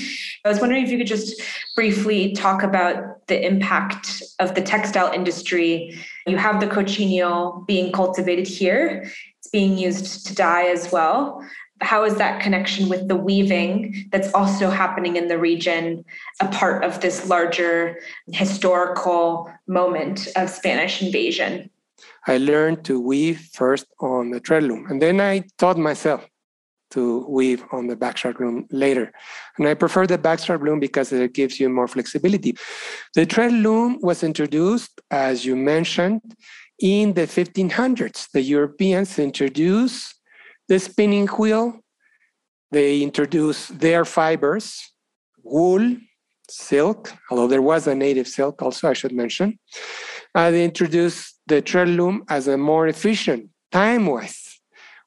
I 0.45 0.49
was 0.49 0.59
wondering 0.59 0.83
if 0.83 0.91
you 0.91 0.97
could 0.97 1.07
just 1.07 1.41
briefly 1.75 2.33
talk 2.33 2.63
about 2.63 3.16
the 3.27 3.45
impact 3.45 4.23
of 4.39 4.55
the 4.55 4.61
textile 4.61 5.11
industry. 5.11 5.97
You 6.25 6.37
have 6.37 6.59
the 6.59 6.67
cochineal 6.67 7.63
being 7.67 7.91
cultivated 7.91 8.47
here, 8.47 9.11
it's 9.39 9.47
being 9.49 9.77
used 9.77 10.25
to 10.27 10.35
dye 10.35 10.67
as 10.67 10.91
well 10.91 11.41
how 11.81 12.03
is 12.03 12.15
that 12.15 12.41
connection 12.41 12.89
with 12.89 13.07
the 13.07 13.15
weaving 13.15 14.07
that's 14.11 14.33
also 14.33 14.69
happening 14.69 15.15
in 15.15 15.27
the 15.27 15.37
region 15.37 16.03
a 16.41 16.47
part 16.47 16.83
of 16.83 17.01
this 17.01 17.27
larger 17.27 17.99
historical 18.31 19.51
moment 19.67 20.27
of 20.35 20.49
Spanish 20.49 21.01
invasion? 21.01 21.69
I 22.25 22.37
learned 22.37 22.83
to 22.85 22.99
weave 22.99 23.49
first 23.53 23.85
on 23.99 24.31
the 24.31 24.39
tread 24.39 24.63
loom, 24.63 24.87
and 24.89 25.01
then 25.01 25.21
I 25.21 25.43
taught 25.57 25.77
myself 25.77 26.27
to 26.91 27.25
weave 27.27 27.63
on 27.71 27.87
the 27.87 27.95
backstrap 27.95 28.39
loom 28.39 28.65
later. 28.71 29.11
And 29.57 29.67
I 29.67 29.73
prefer 29.73 30.07
the 30.07 30.17
backstrap 30.17 30.61
loom 30.61 30.79
because 30.79 31.11
it 31.11 31.33
gives 31.33 31.59
you 31.59 31.69
more 31.69 31.87
flexibility. 31.87 32.55
The 33.15 33.25
tread 33.25 33.53
loom 33.53 33.99
was 34.01 34.23
introduced, 34.23 35.01
as 35.11 35.45
you 35.45 35.55
mentioned, 35.55 36.21
in 36.79 37.13
the 37.13 37.27
1500s. 37.27 38.29
The 38.31 38.41
Europeans 38.41 39.19
introduced 39.19 40.15
the 40.67 40.79
spinning 40.79 41.27
wheel, 41.27 41.79
they 42.71 43.01
introduced 43.01 43.79
their 43.79 44.03
fibers, 44.03 44.91
wool, 45.43 45.95
silk, 46.49 47.13
although 47.29 47.47
there 47.47 47.61
was 47.61 47.87
a 47.87 47.95
native 47.95 48.27
silk 48.27 48.61
also, 48.61 48.89
I 48.89 48.93
should 48.93 49.13
mention. 49.13 49.57
Uh, 50.35 50.51
they 50.51 50.63
introduced 50.63 51.39
the 51.47 51.61
tread 51.61 51.87
loom 51.89 52.23
as 52.29 52.47
a 52.47 52.57
more 52.57 52.87
efficient, 52.87 53.49
time-wise 53.71 54.59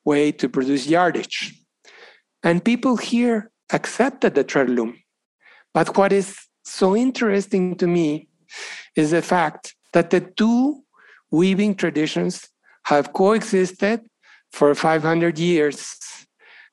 way 0.04 0.32
to 0.32 0.48
produce 0.48 0.86
yardage. 0.86 1.59
And 2.42 2.64
people 2.64 2.96
here 2.96 3.50
accepted 3.72 4.34
the 4.34 4.44
tread. 4.44 4.76
But 5.74 5.96
what 5.96 6.12
is 6.12 6.38
so 6.64 6.96
interesting 6.96 7.76
to 7.76 7.86
me 7.86 8.28
is 8.96 9.10
the 9.10 9.22
fact 9.22 9.74
that 9.92 10.10
the 10.10 10.20
two 10.20 10.82
weaving 11.30 11.74
traditions 11.74 12.48
have 12.84 13.12
coexisted 13.12 14.00
for 14.52 14.74
500 14.74 15.38
years. 15.38 15.96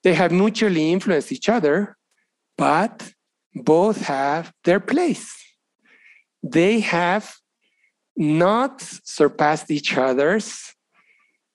They 0.03 0.13
have 0.13 0.31
mutually 0.31 0.91
influenced 0.91 1.31
each 1.31 1.49
other, 1.49 1.97
but 2.57 3.11
both 3.53 4.01
have 4.01 4.51
their 4.63 4.79
place. 4.79 5.33
They 6.41 6.79
have 6.79 7.35
not 8.15 8.81
surpassed 8.81 9.69
each 9.69 9.95
other's 9.97 10.73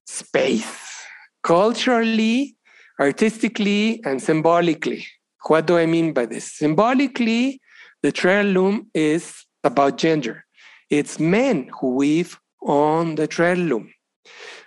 space 0.07 1.05
culturally, 1.43 2.57
artistically, 3.01 4.01
and 4.05 4.23
symbolically. 4.23 5.07
What 5.47 5.67
do 5.67 5.77
I 5.77 5.87
mean 5.87 6.13
by 6.13 6.27
this? 6.27 6.53
Symbolically, 6.53 7.61
the 8.03 8.43
loom 8.45 8.91
is 8.95 9.45
about 9.65 9.99
gender. 9.99 10.45
It's 10.91 11.19
men 11.19 11.71
who 11.81 11.95
weave 11.95 12.39
on 12.63 13.17
the 13.17 13.29
loom. 13.57 13.93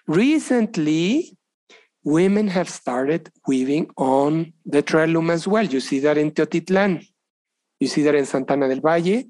Recently, 0.08 1.38
women 2.04 2.48
have 2.48 2.70
started 2.70 3.30
weaving 3.48 3.90
on 3.98 4.54
the 4.66 4.84
loom 5.08 5.30
as 5.30 5.48
well. 5.48 5.66
You 5.66 5.80
see 5.80 6.00
that 6.00 6.18
in 6.18 6.32
Teotitlan, 6.32 7.06
you 7.80 7.88
see 7.88 8.04
that 8.04 8.16
in 8.16 8.26
Santana 8.26 8.68
del 8.68 8.82
Valle, 8.82 9.24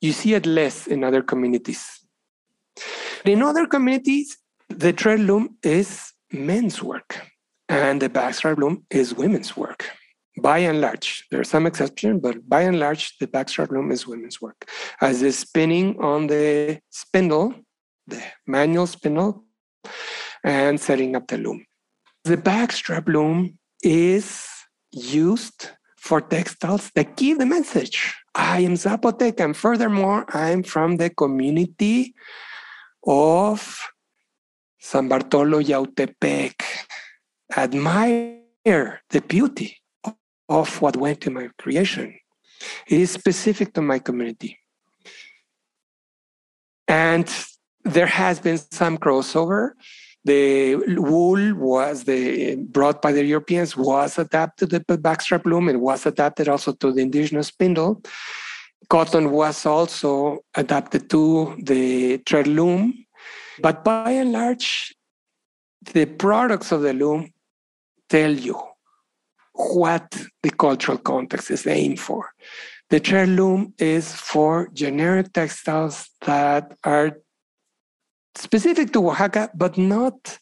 you 0.00 0.12
see 0.12 0.34
it 0.34 0.46
less 0.46 0.86
in 0.86 1.02
other 1.04 1.22
communities. 1.22 2.00
In 3.24 3.42
other 3.42 3.66
communities, 3.66 4.36
the 4.68 4.92
loom 5.18 5.56
is 5.62 6.12
men's 6.30 6.82
work 6.82 7.20
and 7.74 8.00
the 8.00 8.08
backstrap 8.08 8.56
loom 8.58 8.84
is 8.90 9.14
women's 9.14 9.56
work. 9.56 9.90
By 10.40 10.58
and 10.58 10.80
large, 10.80 11.26
there 11.30 11.40
are 11.40 11.50
some 11.54 11.66
exceptions, 11.66 12.20
but 12.22 12.48
by 12.48 12.62
and 12.62 12.78
large, 12.78 13.18
the 13.18 13.26
backstrap 13.26 13.70
loom 13.70 13.90
is 13.90 14.06
women's 14.06 14.40
work. 14.40 14.68
As 15.00 15.20
the 15.20 15.32
spinning 15.32 15.98
on 16.00 16.28
the 16.28 16.80
spindle, 16.90 17.54
the 18.06 18.22
manual 18.46 18.86
spindle, 18.86 19.44
and 20.44 20.80
setting 20.80 21.16
up 21.16 21.26
the 21.26 21.38
loom. 21.38 21.66
The 22.24 22.36
backstrap 22.36 23.08
loom 23.08 23.58
is 23.82 24.46
used 24.92 25.70
for 25.96 26.20
textiles 26.20 26.90
that 26.94 27.16
give 27.16 27.38
the 27.38 27.46
message. 27.46 28.14
I 28.34 28.60
am 28.60 28.74
Zapotec, 28.74 29.40
and 29.40 29.56
furthermore, 29.56 30.26
I'm 30.28 30.62
from 30.62 30.96
the 30.96 31.10
community 31.10 32.14
of 33.06 33.80
San 34.78 35.08
Bartolo 35.08 35.60
Yautepec. 35.60 36.54
Admire 37.56 38.40
the 39.10 39.22
beauty 39.26 39.80
of 40.48 40.80
what 40.80 40.96
went 40.96 41.20
to 41.22 41.30
my 41.30 41.48
creation. 41.58 42.18
It 42.86 43.00
is 43.00 43.10
specific 43.10 43.72
to 43.74 43.82
my 43.82 43.98
community. 43.98 44.58
And 46.88 47.28
there 47.84 48.06
has 48.06 48.40
been 48.40 48.58
some 48.58 48.98
crossover 48.98 49.72
The 50.24 50.76
wool 50.96 51.54
was 51.54 52.04
the 52.04 52.56
brought 52.56 53.02
by 53.02 53.12
the 53.12 53.24
Europeans 53.24 53.76
was 53.76 54.18
adapted 54.18 54.70
to 54.70 54.78
the 54.78 54.98
backstrap 54.98 55.44
loom. 55.44 55.68
It 55.68 55.78
was 55.78 56.06
adapted 56.06 56.48
also 56.48 56.72
to 56.72 56.92
the 56.92 57.02
indigenous 57.02 57.48
spindle. 57.48 58.02
Cotton 58.88 59.30
was 59.30 59.66
also 59.66 60.38
adapted 60.54 61.10
to 61.10 61.56
the 61.62 62.18
tread 62.18 62.46
loom. 62.46 63.04
But 63.60 63.84
by 63.84 64.12
and 64.12 64.32
large, 64.32 64.94
the 65.92 66.06
products 66.06 66.72
of 66.72 66.80
the 66.80 66.94
loom 66.94 67.30
tell 68.08 68.32
you 68.32 68.60
what 69.52 70.16
the 70.42 70.50
cultural 70.50 70.98
context 70.98 71.50
is 71.50 71.66
aimed 71.66 72.00
for. 72.00 72.30
The 72.90 73.00
tread 73.00 73.28
loom 73.28 73.74
is 73.78 74.12
for 74.14 74.68
generic 74.72 75.32
textiles 75.32 76.08
that 76.26 76.76
are 76.84 77.18
specific 78.36 78.92
to 78.92 79.08
Oaxaca, 79.08 79.50
but 79.54 79.78
not 79.78 80.38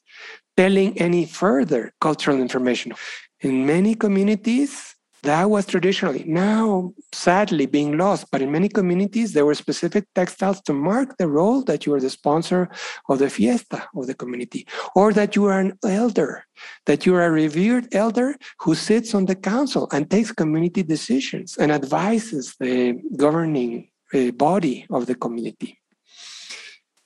telling 0.57 0.99
any 0.99 1.27
further 1.27 1.93
cultural 2.01 2.41
information. 2.41 2.93
In 3.41 3.67
many 3.67 3.95
communities, 3.95 4.95
that 5.23 5.49
was 5.49 5.67
traditionally 5.67 6.25
now 6.27 6.93
sadly 7.13 7.67
being 7.67 7.97
lost 7.97 8.27
but 8.31 8.43
in 8.43 8.51
many 8.51 8.69
communities 8.69 9.33
there 9.33 9.47
were 9.47 9.55
specific 9.55 10.05
textiles 10.15 10.61
to 10.61 10.73
mark 10.73 11.17
the 11.19 11.29
role 11.29 11.63
that 11.63 11.87
you 11.87 11.95
are 11.95 12.01
the 12.01 12.11
sponsor 12.11 12.69
of 13.09 13.19
the 13.19 13.31
fiesta 13.31 13.87
of 13.97 14.07
the 14.07 14.15
community 14.15 14.67
or 14.95 15.13
that 15.13 15.37
you 15.37 15.45
are 15.45 15.61
an 15.61 15.73
elder 15.85 16.45
that 16.87 17.07
you 17.07 17.15
are 17.15 17.27
a 17.27 17.31
revered 17.31 17.87
elder 17.95 18.35
who 18.61 18.75
sits 18.75 19.15
on 19.15 19.27
the 19.27 19.37
council 19.37 19.89
and 19.93 20.11
takes 20.11 20.33
community 20.33 20.83
decisions 20.83 21.57
and 21.57 21.71
advises 21.71 22.55
the 22.61 23.01
governing 23.17 23.89
uh, 24.15 24.31
body 24.33 24.87
of 24.91 25.07
the 25.07 25.15
community 25.15 25.79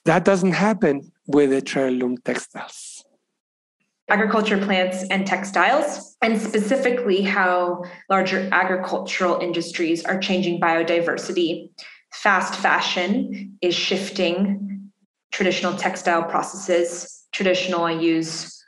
that 0.06 0.24
doesn't 0.24 0.52
happen 0.52 1.12
with 1.26 1.50
the 1.50 1.78
heirloom 1.78 2.16
textiles. 2.18 2.95
Agriculture 4.08 4.58
plants 4.58 5.04
and 5.10 5.26
textiles, 5.26 6.16
and 6.22 6.40
specifically 6.40 7.22
how 7.22 7.82
larger 8.08 8.48
agricultural 8.52 9.40
industries 9.40 10.04
are 10.04 10.18
changing 10.18 10.60
biodiversity. 10.60 11.70
Fast 12.12 12.54
fashion 12.54 13.58
is 13.60 13.74
shifting 13.74 14.90
traditional 15.32 15.76
textile 15.76 16.22
processes. 16.22 17.24
Traditional, 17.32 17.84
I 17.84 17.92
use 17.92 18.64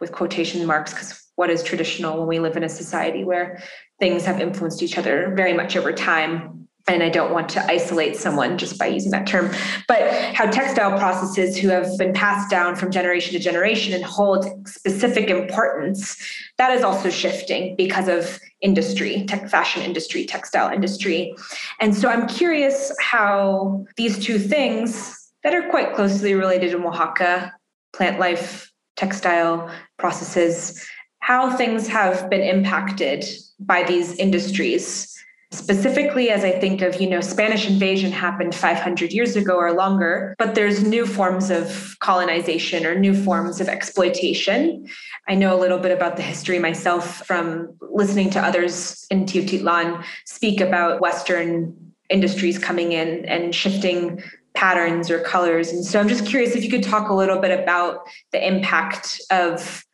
with 0.00 0.12
quotation 0.12 0.64
marks 0.66 0.92
because 0.92 1.22
what 1.36 1.50
is 1.50 1.62
traditional 1.62 2.18
when 2.18 2.26
we 2.26 2.40
live 2.40 2.56
in 2.56 2.64
a 2.64 2.68
society 2.68 3.24
where 3.24 3.62
things 4.00 4.24
have 4.24 4.40
influenced 4.40 4.82
each 4.82 4.98
other 4.98 5.34
very 5.36 5.52
much 5.52 5.76
over 5.76 5.92
time 5.92 6.67
and 6.88 7.02
I 7.02 7.08
don't 7.08 7.32
want 7.32 7.48
to 7.50 7.64
isolate 7.70 8.16
someone 8.16 8.56
just 8.56 8.78
by 8.78 8.86
using 8.86 9.10
that 9.10 9.26
term, 9.26 9.54
but 9.86 10.10
how 10.34 10.46
textile 10.46 10.98
processes 10.98 11.56
who 11.56 11.68
have 11.68 11.86
been 11.98 12.12
passed 12.12 12.50
down 12.50 12.76
from 12.76 12.90
generation 12.90 13.32
to 13.34 13.38
generation 13.38 13.92
and 13.92 14.04
hold 14.04 14.46
specific 14.66 15.28
importance, 15.28 16.16
that 16.56 16.72
is 16.72 16.82
also 16.82 17.10
shifting 17.10 17.76
because 17.76 18.08
of 18.08 18.40
industry, 18.60 19.24
tech 19.26 19.48
fashion 19.48 19.82
industry, 19.82 20.24
textile 20.24 20.72
industry. 20.72 21.34
And 21.80 21.94
so 21.94 22.08
I'm 22.08 22.26
curious 22.26 22.92
how 23.00 23.86
these 23.96 24.18
two 24.18 24.38
things 24.38 25.30
that 25.44 25.54
are 25.54 25.68
quite 25.70 25.94
closely 25.94 26.34
related 26.34 26.74
in 26.74 26.84
Oaxaca, 26.84 27.52
plant 27.92 28.18
life, 28.18 28.72
textile 28.96 29.70
processes, 29.98 30.84
how 31.20 31.54
things 31.56 31.86
have 31.86 32.28
been 32.30 32.40
impacted 32.40 33.24
by 33.60 33.84
these 33.84 34.16
industries 34.16 35.17
specifically 35.50 36.30
as 36.30 36.44
i 36.44 36.50
think 36.50 36.82
of 36.82 37.00
you 37.00 37.08
know 37.08 37.20
spanish 37.20 37.68
invasion 37.68 38.12
happened 38.12 38.54
500 38.54 39.12
years 39.12 39.34
ago 39.34 39.56
or 39.56 39.72
longer 39.72 40.34
but 40.38 40.54
there's 40.54 40.82
new 40.82 41.06
forms 41.06 41.50
of 41.50 41.96
colonization 42.00 42.86
or 42.86 42.94
new 42.94 43.14
forms 43.14 43.60
of 43.60 43.68
exploitation. 43.68 44.86
I 45.28 45.34
know 45.34 45.54
a 45.54 45.60
little 45.60 45.78
bit 45.78 45.92
about 45.92 46.16
the 46.16 46.22
history 46.22 46.58
myself 46.58 47.26
from 47.26 47.76
listening 47.80 48.30
to 48.30 48.40
others 48.40 49.06
in 49.10 49.26
Teotitlan 49.26 50.04
speak 50.24 50.60
about 50.60 51.00
western 51.00 51.76
industries 52.08 52.58
coming 52.58 52.92
in 52.92 53.24
and 53.26 53.54
shifting 53.54 54.22
patterns 54.54 55.10
or 55.10 55.20
colors. 55.20 55.70
And 55.70 55.84
so 55.84 56.00
i'm 56.00 56.08
just 56.08 56.26
curious 56.26 56.56
if 56.56 56.64
you 56.64 56.70
could 56.70 56.82
talk 56.82 57.10
a 57.10 57.14
little 57.14 57.38
bit 57.38 57.58
about 57.58 58.08
the 58.32 58.44
impact 58.44 59.20
of 59.30 59.84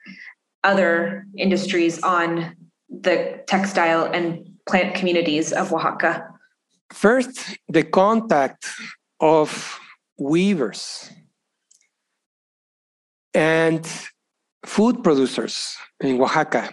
other 0.63 1.27
industries 1.37 2.03
on 2.03 2.57
the 2.89 3.43
textile 3.47 4.05
and 4.05 4.49
plant 4.67 4.95
communities 4.95 5.53
of 5.53 5.73
Oaxaca? 5.73 6.29
First, 6.93 7.59
the 7.69 7.83
contact 7.83 8.67
of 9.21 9.79
weavers 10.19 11.11
and 13.33 13.87
food 14.65 15.03
producers 15.03 15.77
in 16.01 16.21
Oaxaca 16.21 16.71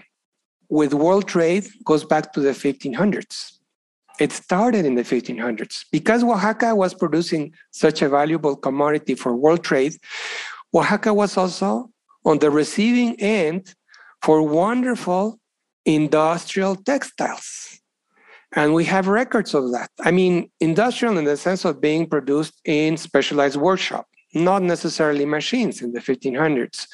with 0.69 0.93
world 0.93 1.27
trade 1.27 1.67
goes 1.83 2.03
back 2.05 2.31
to 2.33 2.39
the 2.39 2.51
1500s. 2.51 3.57
It 4.19 4.31
started 4.31 4.85
in 4.85 4.95
the 4.95 5.03
1500s. 5.03 5.85
Because 5.91 6.23
Oaxaca 6.23 6.75
was 6.75 6.93
producing 6.93 7.53
such 7.71 8.01
a 8.01 8.09
valuable 8.09 8.55
commodity 8.55 9.15
for 9.15 9.35
world 9.35 9.63
trade, 9.63 9.93
Oaxaca 10.73 11.13
was 11.13 11.35
also 11.35 11.89
on 12.23 12.39
the 12.39 12.51
receiving 12.51 13.19
end 13.19 13.73
for 14.21 14.41
wonderful 14.43 15.39
industrial 15.85 16.75
textiles. 16.75 17.80
And 18.53 18.73
we 18.73 18.85
have 18.85 19.07
records 19.07 19.53
of 19.53 19.71
that. 19.71 19.89
I 20.01 20.11
mean, 20.11 20.51
industrial 20.59 21.17
in 21.17 21.25
the 21.25 21.37
sense 21.37 21.65
of 21.65 21.79
being 21.79 22.07
produced 22.07 22.53
in 22.65 22.97
specialized 22.97 23.55
workshop, 23.55 24.07
not 24.33 24.61
necessarily 24.61 25.25
machines 25.25 25.81
in 25.81 25.93
the 25.93 25.99
1500s. 26.01 26.87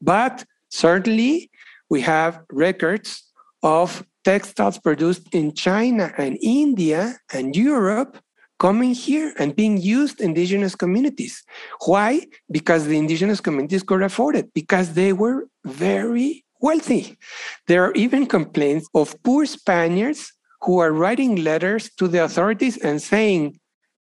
But 0.00 0.44
certainly 0.70 1.50
we 1.88 2.00
have 2.00 2.40
records 2.50 3.22
of 3.62 4.04
textiles 4.24 4.78
produced 4.78 5.32
in 5.32 5.54
China 5.54 6.12
and 6.18 6.38
India 6.42 7.16
and 7.32 7.54
Europe 7.54 8.18
coming 8.58 8.94
here 8.94 9.34
and 9.38 9.54
being 9.54 9.76
used 9.78 10.20
in 10.20 10.30
indigenous 10.30 10.74
communities. 10.74 11.44
Why? 11.86 12.26
Because 12.50 12.86
the 12.86 12.98
indigenous 12.98 13.40
communities 13.40 13.82
could 13.82 14.02
afford 14.02 14.36
it, 14.36 14.52
because 14.54 14.94
they 14.94 15.12
were 15.12 15.46
very 15.64 16.44
wealthy. 16.60 17.18
There 17.66 17.84
are 17.84 17.92
even 17.92 18.26
complaints 18.26 18.88
of 18.94 19.14
poor 19.22 19.44
Spaniards 19.44 20.32
who 20.64 20.78
are 20.78 20.92
writing 20.92 21.36
letters 21.36 21.90
to 21.98 22.08
the 22.08 22.24
authorities 22.24 22.76
and 22.78 23.00
saying, 23.00 23.58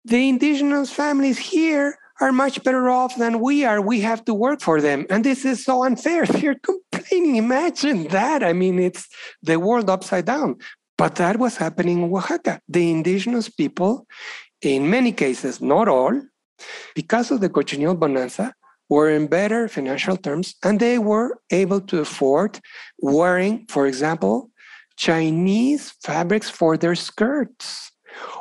the 0.04 0.28
indigenous 0.28 0.92
families 0.92 1.38
here 1.38 1.96
are 2.20 2.32
much 2.32 2.62
better 2.62 2.90
off 2.90 3.16
than 3.16 3.40
we 3.40 3.64
are. 3.64 3.80
We 3.80 4.00
have 4.00 4.24
to 4.26 4.34
work 4.34 4.60
for 4.60 4.80
them. 4.80 5.06
And 5.10 5.24
this 5.24 5.44
is 5.44 5.64
so 5.64 5.84
unfair. 5.84 6.26
They're 6.26 6.56
complaining. 6.56 7.36
Imagine 7.36 8.08
that. 8.08 8.42
I 8.44 8.52
mean, 8.52 8.78
it's 8.78 9.08
the 9.42 9.58
world 9.58 9.88
upside 9.88 10.26
down. 10.26 10.56
But 10.98 11.16
that 11.16 11.38
was 11.38 11.56
happening 11.56 12.02
in 12.02 12.12
Oaxaca. 12.12 12.60
The 12.68 12.90
indigenous 12.90 13.48
people, 13.48 14.06
in 14.60 14.90
many 14.90 15.12
cases, 15.12 15.60
not 15.60 15.88
all, 15.88 16.20
because 16.94 17.30
of 17.30 17.40
the 17.40 17.48
cochineal 17.48 17.96
bonanza, 17.96 18.54
were 18.88 19.08
in 19.08 19.26
better 19.26 19.68
financial 19.68 20.18
terms 20.18 20.54
and 20.62 20.78
they 20.78 20.98
were 20.98 21.38
able 21.50 21.80
to 21.80 22.00
afford 22.00 22.60
wearing, 22.98 23.64
for 23.68 23.86
example, 23.86 24.50
Chinese 24.96 25.92
fabrics 26.02 26.50
for 26.50 26.76
their 26.76 26.94
skirts 26.94 27.92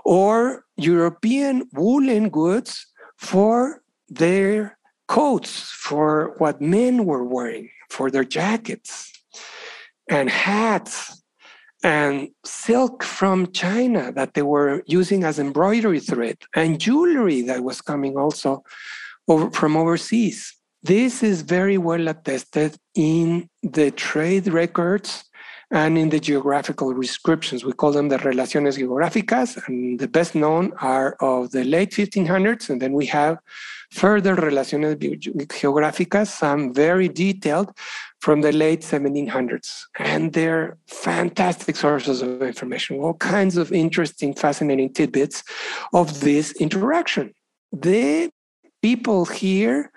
or 0.03 0.65
European 0.77 1.67
woolen 1.73 2.29
goods 2.29 2.87
for 3.17 3.81
their 4.09 4.77
coats, 5.07 5.71
for 5.71 6.35
what 6.37 6.61
men 6.61 7.05
were 7.05 7.23
wearing, 7.23 7.69
for 7.89 8.09
their 8.09 8.23
jackets 8.23 9.11
and 10.09 10.29
hats 10.29 11.21
and 11.83 12.29
silk 12.45 13.03
from 13.03 13.51
China 13.51 14.11
that 14.11 14.33
they 14.33 14.41
were 14.41 14.83
using 14.85 15.23
as 15.23 15.39
embroidery 15.39 15.99
thread 15.99 16.37
and 16.55 16.79
jewelry 16.79 17.41
that 17.41 17.63
was 17.63 17.81
coming 17.81 18.17
also 18.17 18.63
over, 19.27 19.49
from 19.51 19.75
overseas. 19.75 20.55
This 20.83 21.23
is 21.23 21.41
very 21.41 21.77
well 21.77 22.07
attested 22.07 22.77
in 22.95 23.49
the 23.61 23.91
trade 23.91 24.47
records 24.47 25.23
and 25.71 25.97
in 25.97 26.09
the 26.09 26.19
geographical 26.19 26.93
descriptions. 26.93 27.63
We 27.63 27.73
call 27.73 27.93
them 27.93 28.09
the 28.09 28.17
relaciones 28.17 28.77
geográficas, 28.77 29.67
and 29.67 29.99
the 29.99 30.07
best 30.07 30.35
known 30.35 30.73
are 30.81 31.15
of 31.21 31.51
the 31.51 31.63
late 31.63 31.91
1500s, 31.91 32.69
and 32.69 32.81
then 32.81 32.93
we 32.93 33.05
have 33.07 33.39
further 33.91 34.35
relaciones 34.35 34.97
geográficas, 34.97 36.27
some 36.27 36.73
very 36.73 37.07
detailed 37.07 37.71
from 38.19 38.41
the 38.41 38.51
late 38.51 38.81
1700s. 38.81 39.83
And 39.97 40.33
they're 40.33 40.77
fantastic 40.87 41.75
sources 41.75 42.21
of 42.21 42.41
information, 42.41 42.99
all 42.99 43.15
kinds 43.15 43.57
of 43.57 43.71
interesting, 43.71 44.33
fascinating 44.33 44.93
tidbits 44.93 45.43
of 45.93 46.19
this 46.19 46.51
interaction. 46.53 47.33
The 47.71 48.29
people 48.81 49.25
here 49.25 49.91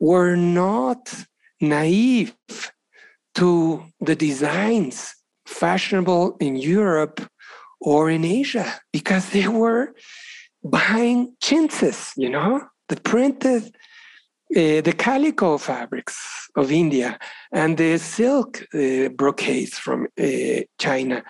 were 0.00 0.34
not 0.36 1.12
naive 1.60 2.34
to 3.34 3.84
the 4.00 4.16
designs 4.16 5.14
fashionable 5.46 6.36
in 6.40 6.56
Europe 6.56 7.20
or 7.80 8.10
in 8.10 8.24
Asia 8.24 8.80
because 8.92 9.30
they 9.30 9.48
were 9.48 9.94
buying 10.62 11.34
chintzes, 11.42 12.12
you 12.16 12.30
know, 12.30 12.62
the 12.88 12.96
printed 12.96 13.74
uh, 14.56 14.80
the 14.82 14.94
calico 14.96 15.58
fabrics 15.58 16.48
of 16.54 16.70
India 16.70 17.18
and 17.50 17.76
the 17.76 17.98
silk 17.98 18.62
uh, 18.72 19.08
brocades 19.08 19.78
from 19.78 20.06
uh, 20.20 20.60
China 20.78 21.24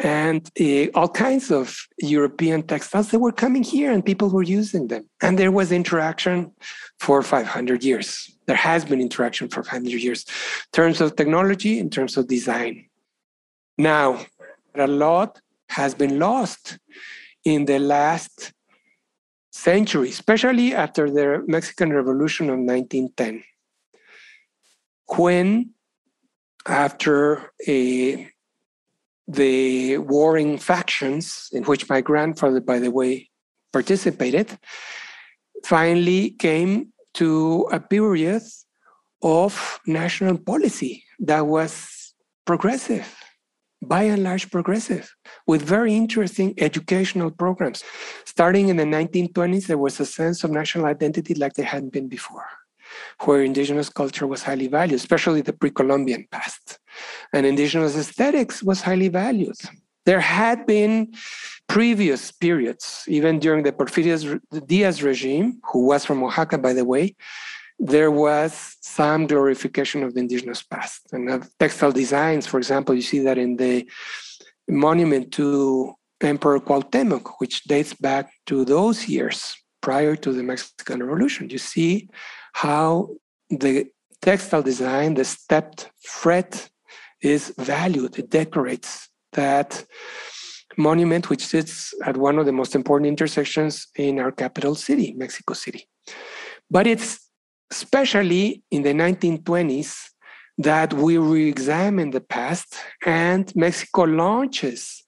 and 0.00 0.48
uh, 0.60 0.86
all 0.94 1.08
kinds 1.08 1.50
of 1.50 1.76
European 1.98 2.62
textiles 2.62 3.10
that 3.10 3.18
were 3.18 3.32
coming 3.32 3.62
here 3.62 3.90
and 3.90 4.04
people 4.04 4.30
were 4.30 4.42
using 4.42 4.88
them. 4.88 5.08
And 5.22 5.38
there 5.38 5.50
was 5.50 5.72
interaction 5.72 6.52
for 7.00 7.22
500 7.22 7.82
years. 7.82 8.30
There 8.46 8.56
has 8.56 8.84
been 8.84 9.00
interaction 9.00 9.48
for 9.48 9.62
500 9.62 10.00
years 10.00 10.24
in 10.24 10.70
terms 10.72 11.00
of 11.00 11.16
technology, 11.16 11.78
in 11.78 11.90
terms 11.90 12.16
of 12.16 12.28
design. 12.28 12.86
Now, 13.76 14.24
a 14.74 14.86
lot 14.86 15.40
has 15.70 15.94
been 15.94 16.18
lost 16.18 16.78
in 17.44 17.64
the 17.64 17.78
last 17.78 18.52
century, 19.50 20.10
especially 20.10 20.74
after 20.74 21.10
the 21.10 21.44
Mexican 21.46 21.92
Revolution 21.92 22.46
of 22.46 22.58
1910, 22.58 23.42
when 25.16 25.70
after 26.66 27.52
a 27.66 28.28
the 29.28 29.98
warring 29.98 30.56
factions, 30.56 31.48
in 31.52 31.62
which 31.64 31.88
my 31.88 32.00
grandfather, 32.00 32.60
by 32.60 32.78
the 32.78 32.90
way, 32.90 33.28
participated, 33.72 34.58
finally 35.64 36.30
came 36.30 36.92
to 37.14 37.68
a 37.70 37.78
period 37.78 38.42
of 39.22 39.80
national 39.86 40.38
policy 40.38 41.04
that 41.18 41.46
was 41.46 42.14
progressive, 42.46 43.14
by 43.82 44.04
and 44.04 44.22
large 44.22 44.50
progressive, 44.50 45.14
with 45.46 45.60
very 45.60 45.94
interesting 45.94 46.54
educational 46.58 47.30
programs. 47.30 47.84
Starting 48.24 48.68
in 48.68 48.76
the 48.76 48.84
1920s, 48.84 49.66
there 49.66 49.76
was 49.76 50.00
a 50.00 50.06
sense 50.06 50.42
of 50.42 50.50
national 50.50 50.86
identity 50.86 51.34
like 51.34 51.52
there 51.54 51.66
hadn't 51.66 51.92
been 51.92 52.08
before, 52.08 52.46
where 53.24 53.42
indigenous 53.42 53.90
culture 53.90 54.26
was 54.26 54.42
highly 54.42 54.68
valued, 54.68 54.94
especially 54.94 55.42
the 55.42 55.52
pre 55.52 55.70
Columbian 55.70 56.26
past 56.30 56.78
and 57.32 57.46
indigenous 57.46 57.96
aesthetics 57.96 58.62
was 58.62 58.82
highly 58.82 59.08
valued. 59.08 59.56
There 60.06 60.20
had 60.20 60.66
been 60.66 61.12
previous 61.68 62.32
periods, 62.32 63.04
even 63.08 63.38
during 63.38 63.62
the 63.62 63.72
Porfirio 63.72 64.40
Diaz 64.66 65.02
regime, 65.02 65.60
who 65.70 65.86
was 65.86 66.04
from 66.04 66.22
Oaxaca, 66.22 66.58
by 66.58 66.72
the 66.72 66.84
way, 66.84 67.14
there 67.78 68.10
was 68.10 68.76
some 68.80 69.26
glorification 69.26 70.02
of 70.02 70.14
the 70.14 70.20
indigenous 70.20 70.62
past 70.62 71.02
and 71.12 71.30
of 71.30 71.48
textile 71.58 71.92
designs. 71.92 72.46
For 72.46 72.58
example, 72.58 72.94
you 72.94 73.02
see 73.02 73.20
that 73.20 73.38
in 73.38 73.56
the 73.56 73.88
monument 74.68 75.32
to 75.32 75.94
Emperor 76.20 76.58
Cuauhtemoc, 76.58 77.34
which 77.38 77.64
dates 77.64 77.94
back 77.94 78.32
to 78.46 78.64
those 78.64 79.08
years 79.08 79.56
prior 79.80 80.16
to 80.16 80.32
the 80.32 80.42
Mexican 80.42 81.02
Revolution. 81.02 81.48
You 81.50 81.58
see 81.58 82.08
how 82.52 83.10
the 83.50 83.86
textile 84.20 84.62
design, 84.62 85.14
the 85.14 85.24
stepped 85.24 85.90
fret 86.02 86.68
is 87.22 87.52
valued. 87.58 88.18
It 88.18 88.30
decorates 88.30 89.08
that 89.32 89.84
monument, 90.76 91.28
which 91.28 91.44
sits 91.44 91.92
at 92.04 92.16
one 92.16 92.38
of 92.38 92.46
the 92.46 92.52
most 92.52 92.74
important 92.74 93.08
intersections 93.08 93.86
in 93.96 94.18
our 94.18 94.32
capital 94.32 94.74
city, 94.74 95.14
Mexico 95.16 95.54
City. 95.54 95.88
But 96.70 96.86
it's 96.86 97.28
especially 97.70 98.62
in 98.70 98.82
the 98.82 98.94
1920s 98.94 99.94
that 100.58 100.92
we 100.94 101.18
re 101.18 101.48
examine 101.48 102.10
the 102.10 102.20
past, 102.20 102.76
and 103.06 103.54
Mexico 103.54 104.02
launches 104.02 105.04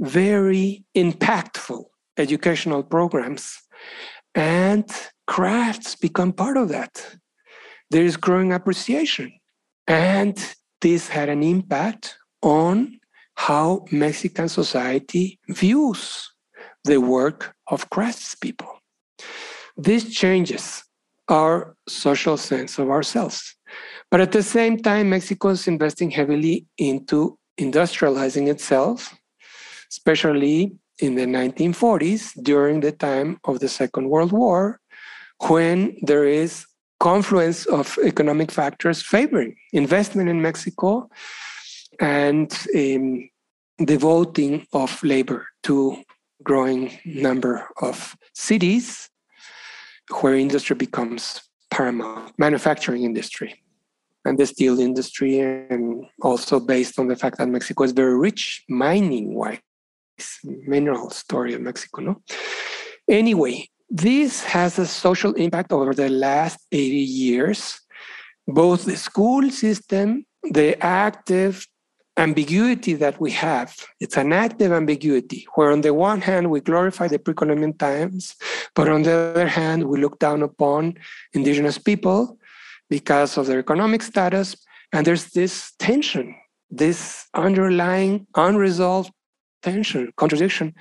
very 0.00 0.84
impactful 0.94 1.84
educational 2.18 2.82
programs, 2.82 3.58
and 4.34 4.84
crafts 5.26 5.96
become 5.96 6.32
part 6.32 6.56
of 6.56 6.68
that. 6.68 7.16
There 7.90 8.04
is 8.04 8.16
growing 8.16 8.52
appreciation. 8.52 9.32
And 9.86 10.36
this 10.82 11.08
had 11.08 11.28
an 11.28 11.42
impact 11.42 12.18
on 12.42 13.00
how 13.36 13.86
Mexican 13.90 14.48
society 14.48 15.38
views 15.48 16.30
the 16.84 17.00
work 17.00 17.54
of 17.68 17.88
craftspeople. 17.90 18.74
This 19.76 20.12
changes 20.12 20.82
our 21.28 21.76
social 21.88 22.36
sense 22.36 22.78
of 22.78 22.90
ourselves. 22.90 23.56
But 24.10 24.20
at 24.20 24.32
the 24.32 24.42
same 24.42 24.76
time, 24.78 25.10
Mexico 25.10 25.48
is 25.48 25.66
investing 25.66 26.10
heavily 26.10 26.66
into 26.76 27.38
industrializing 27.58 28.48
itself, 28.48 29.14
especially 29.90 30.72
in 30.98 31.14
the 31.14 31.24
1940s 31.24 32.32
during 32.42 32.80
the 32.80 32.92
time 32.92 33.38
of 33.44 33.60
the 33.60 33.68
Second 33.68 34.10
World 34.10 34.32
War, 34.32 34.80
when 35.48 35.96
there 36.02 36.26
is 36.26 36.66
confluence 37.02 37.66
of 37.66 37.98
economic 38.04 38.52
factors 38.52 39.02
favoring 39.02 39.56
investment 39.72 40.28
in 40.28 40.40
Mexico 40.40 41.10
and 41.98 42.48
um, 42.76 43.28
devoting 43.84 44.64
of 44.72 45.02
labor 45.02 45.48
to 45.64 45.96
growing 46.44 46.96
number 47.04 47.68
of 47.80 48.16
cities 48.34 49.10
where 50.20 50.36
industry 50.36 50.76
becomes 50.76 51.40
paramount 51.72 52.32
manufacturing 52.38 53.02
industry 53.02 53.60
and 54.24 54.38
the 54.38 54.46
steel 54.46 54.78
industry 54.78 55.40
and 55.40 56.04
also 56.22 56.60
based 56.60 56.98
on 57.00 57.08
the 57.08 57.16
fact 57.16 57.38
that 57.38 57.48
mexico 57.48 57.84
is 57.84 57.92
very 57.92 58.16
rich 58.18 58.62
mining 58.68 59.34
wise 59.34 59.58
mineral 60.42 61.10
story 61.10 61.54
of 61.54 61.60
mexico 61.60 62.02
no? 62.02 62.22
Anyway 63.08 63.68
this 63.92 64.42
has 64.44 64.78
a 64.78 64.86
social 64.86 65.34
impact 65.34 65.70
over 65.70 65.92
the 65.92 66.08
last 66.08 66.58
80 66.72 66.96
years. 66.96 67.78
Both 68.48 68.86
the 68.86 68.96
school 68.96 69.50
system, 69.50 70.24
the 70.42 70.82
active 70.82 71.66
ambiguity 72.16 72.94
that 72.94 73.20
we 73.20 73.32
have, 73.32 73.76
it's 74.00 74.16
an 74.16 74.32
active 74.32 74.72
ambiguity, 74.72 75.46
where 75.54 75.70
on 75.70 75.82
the 75.82 75.92
one 75.92 76.22
hand, 76.22 76.50
we 76.50 76.60
glorify 76.60 77.06
the 77.06 77.18
pre 77.18 77.34
Columbian 77.34 77.76
times, 77.76 78.34
but 78.74 78.88
on 78.88 79.02
the 79.02 79.12
other 79.12 79.46
hand, 79.46 79.84
we 79.84 80.00
look 80.00 80.18
down 80.18 80.42
upon 80.42 80.94
indigenous 81.34 81.76
people 81.76 82.38
because 82.88 83.36
of 83.36 83.46
their 83.46 83.58
economic 83.58 84.02
status. 84.02 84.56
And 84.94 85.06
there's 85.06 85.32
this 85.32 85.72
tension, 85.78 86.34
this 86.70 87.26
underlying 87.34 88.26
unresolved 88.34 89.12
tension, 89.62 90.12
contradiction 90.16 90.74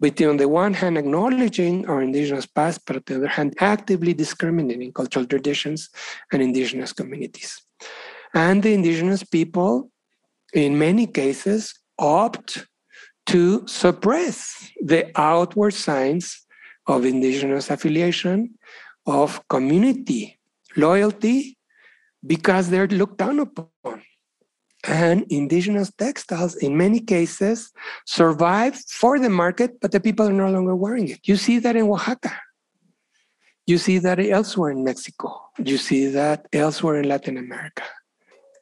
between, 0.00 0.28
on 0.30 0.36
the 0.36 0.48
one 0.48 0.74
hand, 0.74 0.98
acknowledging 0.98 1.86
our 1.88 2.02
indigenous 2.02 2.46
past, 2.46 2.80
but 2.86 2.96
on 2.96 3.02
the 3.06 3.16
other 3.16 3.28
hand, 3.28 3.54
actively 3.60 4.14
discriminating 4.14 4.92
cultural 4.92 5.26
traditions 5.26 5.90
and 6.32 6.42
indigenous 6.42 6.92
communities. 6.92 7.60
And 8.34 8.62
the 8.62 8.74
indigenous 8.74 9.22
people, 9.24 9.90
in 10.52 10.78
many 10.78 11.06
cases, 11.06 11.74
opt 11.98 12.66
to 13.26 13.66
suppress 13.66 14.70
the 14.80 15.10
outward 15.16 15.74
signs 15.74 16.46
of 16.86 17.04
indigenous 17.04 17.70
affiliation, 17.70 18.54
of 19.06 19.46
community 19.48 20.38
loyalty, 20.76 21.56
because 22.24 22.70
they're 22.70 22.86
looked 22.86 23.18
down 23.18 23.38
upon 23.38 24.02
and 24.88 25.24
indigenous 25.30 25.90
textiles 25.92 26.54
in 26.56 26.76
many 26.76 27.00
cases 27.00 27.72
survive 28.06 28.76
for 28.88 29.18
the 29.18 29.30
market 29.30 29.80
but 29.80 29.92
the 29.92 30.00
people 30.00 30.26
are 30.26 30.32
no 30.32 30.50
longer 30.50 30.74
wearing 30.74 31.08
it. 31.08 31.20
You 31.24 31.36
see 31.36 31.58
that 31.60 31.76
in 31.76 31.88
oaxaca. 31.88 32.32
You 33.66 33.78
see 33.78 33.98
that 33.98 34.20
elsewhere 34.20 34.70
in 34.70 34.84
mexico. 34.84 35.40
You 35.58 35.78
see 35.78 36.06
that 36.08 36.46
elsewhere 36.52 37.00
in 37.00 37.08
latin 37.08 37.36
america. 37.36 37.82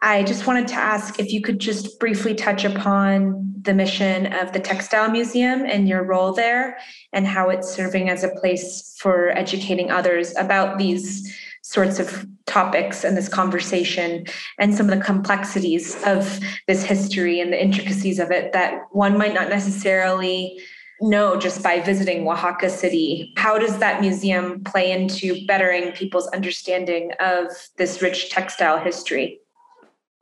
I 0.05 0.23
just 0.23 0.47
wanted 0.47 0.69
to 0.69 0.75
ask 0.75 1.19
if 1.19 1.33
you 1.33 1.41
could 1.41 1.59
just 1.59 1.99
briefly 1.99 2.35
touch 2.35 2.67
upon 2.67 3.55
the 3.63 3.73
mission 3.73 4.31
of 4.35 4.53
the 4.53 4.61
Textile 4.61 5.11
Museum 5.11 5.65
and 5.65 5.89
your 5.89 6.03
role 6.03 6.35
there, 6.35 6.77
and 7.15 7.27
how 7.27 7.49
it's 7.49 7.73
serving 7.75 8.11
as 8.11 8.23
a 8.23 8.29
place 8.29 8.95
for 8.99 9.31
educating 9.31 9.91
others 9.91 10.37
about 10.37 10.77
these 10.77 11.35
sorts 11.65 11.99
of 11.99 12.27
topics 12.45 13.05
and 13.05 13.17
this 13.17 13.29
conversation 13.29 14.27
and 14.59 14.75
some 14.75 14.87
of 14.91 14.97
the 14.97 15.03
complexities 15.03 15.97
of 16.05 16.39
this 16.69 16.85
history 16.85 17.41
and 17.41 17.51
the 17.51 17.61
intricacies 17.61 18.19
of 18.19 18.31
it 18.31 18.53
that 18.53 18.83
one 18.93 19.17
might 19.17 19.33
not 19.33 19.49
necessarily 19.49 20.61
know 21.01 21.41
just 21.41 21.63
by 21.63 21.81
visiting 21.81 22.29
Oaxaca 22.29 22.69
City. 22.69 23.33
How 23.39 23.59
does 23.59 23.79
that 23.79 24.03
museum 24.03 24.63
play 24.63 24.93
into 24.93 25.45
bettering 25.47 25.93
people's 25.93 26.29
understanding 26.29 27.13
of 27.19 27.47
this 27.79 28.03
rich 28.03 28.29
textile 28.29 28.79
history? 28.79 29.41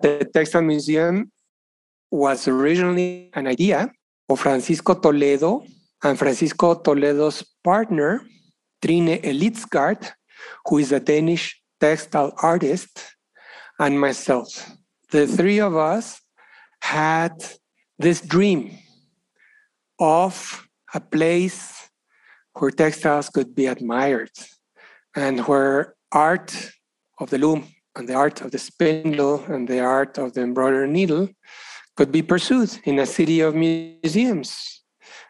The 0.01 0.25
Textile 0.33 0.63
Museum 0.63 1.33
was 2.13 2.47
originally 2.47 3.31
an 3.35 3.49
idea 3.49 3.91
of 4.29 4.39
Francisco 4.39 4.95
Toledo 4.95 5.65
and 6.05 6.17
Francisco 6.17 6.77
Toledo's 6.77 7.43
partner, 7.65 8.23
Trine 8.81 9.21
Ellitsgaard, 9.23 10.13
who 10.67 10.79
is 10.79 10.93
a 10.93 11.01
Danish 11.01 11.61
textile 11.81 12.33
artist, 12.43 13.17
and 13.79 13.99
myself. 13.99 14.71
The 15.11 15.27
three 15.27 15.61
of 15.61 15.77
us 15.77 16.21
had 16.81 17.35
this 17.99 18.21
dream 18.21 18.79
of 19.99 20.69
a 20.95 21.01
place 21.01 21.89
where 22.55 22.71
textiles 22.71 23.29
could 23.29 23.55
be 23.55 23.67
admired 23.67 24.31
and 25.17 25.41
where 25.47 25.95
art 26.13 26.55
of 27.19 27.31
the 27.31 27.39
loom 27.39 27.67
and 27.97 28.09
the 28.09 28.15
art 28.15 28.41
of 28.43 28.51
the 28.53 28.59
spindle 28.59 29.45
and 29.47 29.69
the 29.69 29.81
art 29.81 30.19
of 30.19 30.33
the 30.35 30.43
embroidered 30.43 30.91
needle 30.91 31.29
could 31.97 32.13
be 32.13 32.23
pursued 32.23 32.71
in 32.85 32.99
a 32.99 33.07
city 33.07 33.41
of 33.41 33.55
museums, 33.55 34.83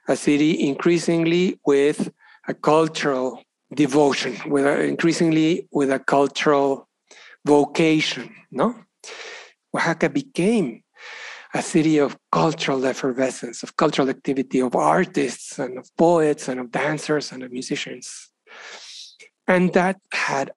a 0.07 0.17
city 0.17 0.69
increasingly 0.69 1.59
with 1.67 2.13
a 2.49 2.55
cultural 2.55 3.43
devotion, 3.75 4.37
with 4.47 4.67
a, 4.67 4.83
increasingly 4.85 5.69
with 5.73 5.91
a 5.91 5.99
cultural 5.99 6.89
vocation. 7.45 8.35
No, 8.51 8.75
Oaxaca 9.75 10.11
became 10.11 10.83
a 11.55 11.63
city 11.63 11.99
of 11.99 12.17
cultural 12.31 12.85
effervescence, 12.87 13.63
of 13.63 13.77
cultural 13.77 14.09
activity, 14.09 14.61
of 14.61 14.75
artists 14.75 15.59
and 15.59 15.79
of 15.79 15.95
poets 15.97 16.49
and 16.49 16.59
of 16.61 16.71
dancers 16.71 17.33
and 17.33 17.43
of 17.43 17.53
musicians. 17.53 18.31
And 19.47 19.73
that 19.75 20.01
had 20.13 20.53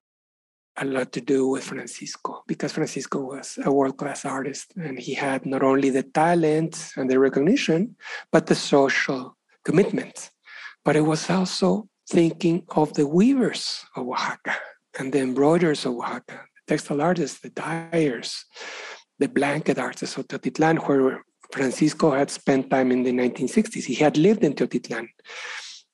a 0.78 0.84
lot 0.84 1.12
to 1.12 1.20
do 1.20 1.48
with 1.48 1.64
Francisco 1.64 2.42
because 2.46 2.72
Francisco 2.72 3.20
was 3.20 3.58
a 3.64 3.72
world 3.72 3.96
class 3.96 4.24
artist 4.24 4.72
and 4.76 4.98
he 4.98 5.14
had 5.14 5.46
not 5.46 5.62
only 5.62 5.90
the 5.90 6.02
talent 6.02 6.92
and 6.96 7.10
the 7.10 7.18
recognition, 7.18 7.96
but 8.30 8.46
the 8.46 8.54
social 8.54 9.36
commitment. 9.64 10.30
But 10.84 10.96
it 10.96 11.00
was 11.00 11.28
also 11.30 11.88
thinking 12.08 12.64
of 12.70 12.94
the 12.94 13.06
weavers 13.06 13.84
of 13.96 14.08
Oaxaca 14.08 14.56
and 14.98 15.12
the 15.12 15.20
embroiderers 15.20 15.84
of 15.84 15.94
Oaxaca, 15.94 16.40
the 16.54 16.74
textile 16.74 17.00
artists, 17.00 17.40
the 17.40 17.50
dyers, 17.50 18.44
the 19.18 19.28
blanket 19.28 19.78
artists 19.78 20.16
of 20.16 20.28
Teotitlan, 20.28 20.86
where 20.86 21.22
Francisco 21.52 22.10
had 22.10 22.30
spent 22.30 22.70
time 22.70 22.90
in 22.92 23.02
the 23.02 23.12
1960s. 23.12 23.84
He 23.84 23.94
had 23.94 24.16
lived 24.16 24.44
in 24.44 24.54
Teotitlan 24.54 25.08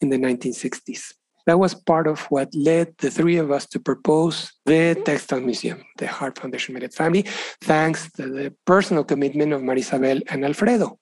in 0.01 0.09
the 0.11 0.19
1960s. 0.19 1.15
That 1.47 1.59
was 1.59 1.75
part 1.75 2.07
of 2.07 2.21
what 2.27 2.55
led 2.55 2.95
the 2.99 3.11
three 3.11 3.37
of 3.37 3.51
us 3.51 3.67
to 3.67 3.81
propose 3.81 4.53
the 4.65 5.01
Textile 5.05 5.41
Museum, 5.41 5.85
the 5.99 6.07
Harp 6.07 6.39
Foundation 6.39 6.81
It 6.81 6.95
Family, 6.95 7.23
thanks 7.61 8.11
to 8.13 8.29
the 8.29 8.55
personal 8.65 9.03
commitment 9.03 9.53
of 9.53 9.61
Marisabel 9.63 10.23
and 10.29 10.45
Alfredo. 10.45 11.01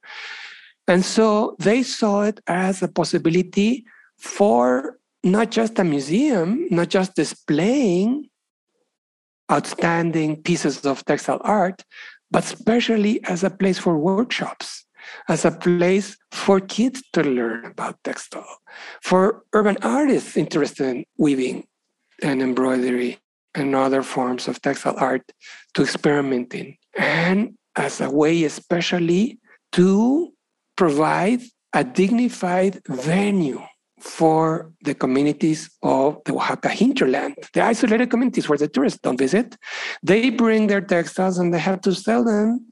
And 0.89 1.05
so 1.05 1.57
they 1.59 1.83
saw 1.83 2.23
it 2.23 2.41
as 2.47 2.83
a 2.83 2.89
possibility 2.89 3.85
for 4.19 4.99
not 5.23 5.51
just 5.51 5.79
a 5.79 5.85
museum, 5.85 6.67
not 6.71 6.89
just 6.89 7.15
displaying 7.15 8.29
outstanding 9.51 10.43
pieces 10.43 10.85
of 10.87 11.05
textile 11.05 11.41
art, 11.43 11.83
but 12.31 12.45
especially 12.45 13.23
as 13.25 13.43
a 13.43 13.51
place 13.51 13.79
for 13.79 13.99
workshops, 13.99 14.87
as 15.29 15.45
a 15.45 15.51
place 15.51 16.17
for 16.31 16.61
kids 16.61 17.03
to 17.13 17.23
learn 17.23 17.65
about 17.65 17.99
textile, 18.05 18.59
for 19.03 19.43
urban 19.53 19.77
artists 19.83 20.37
interested 20.37 20.87
in 20.87 21.05
weaving 21.19 21.67
and 22.23 22.41
embroidery 22.43 23.19
and 23.55 23.75
other 23.75 24.03
forms 24.03 24.47
of 24.47 24.63
textile 24.63 24.95
art 24.99 25.23
to 25.75 25.83
experiment 25.83 26.55
in, 26.55 26.77
and 26.97 27.55
as 27.77 28.01
a 28.01 28.11
way, 28.11 28.45
especially, 28.45 29.39
to 29.73 30.33
provide 30.77 31.41
a 31.73 31.85
dignified 31.85 32.81
venue 32.89 33.63
for 34.01 34.73
the 34.83 34.95
communities 34.95 35.71
of 35.83 36.19
the 36.25 36.33
Oaxaca 36.35 36.71
hinterland, 36.71 37.37
the 37.53 37.63
isolated 37.63 38.11
communities 38.11 38.49
where 38.49 38.59
the 38.59 38.69
tourists 38.69 38.99
don't 39.03 39.19
visit. 39.19 39.57
They 40.03 40.31
bring 40.31 40.67
their 40.67 40.81
textiles 40.81 41.39
and 41.39 41.53
they 41.53 41.59
have 41.59 41.81
to 41.83 41.95
sell 41.95 42.25
them 42.25 42.67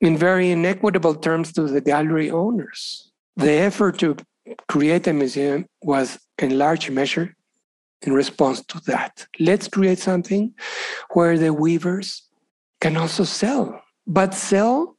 in 0.00 0.16
very 0.16 0.50
inequitable 0.50 1.14
terms 1.14 1.52
to 1.54 1.66
the 1.66 1.80
gallery 1.80 2.30
owners. 2.30 3.10
The 3.36 3.52
effort 3.52 3.98
to 4.00 4.16
create 4.68 5.06
a 5.06 5.12
museum 5.12 5.66
was 5.82 6.18
in 6.38 6.58
large 6.58 6.90
measure 6.90 7.34
in 8.02 8.12
response 8.12 8.62
to 8.66 8.80
that. 8.86 9.26
Let's 9.40 9.66
create 9.68 9.98
something 9.98 10.52
where 11.12 11.38
the 11.38 11.52
weavers 11.52 12.22
can 12.80 12.96
also 12.96 13.24
sell, 13.24 13.80
but 14.06 14.34
sell 14.34 14.96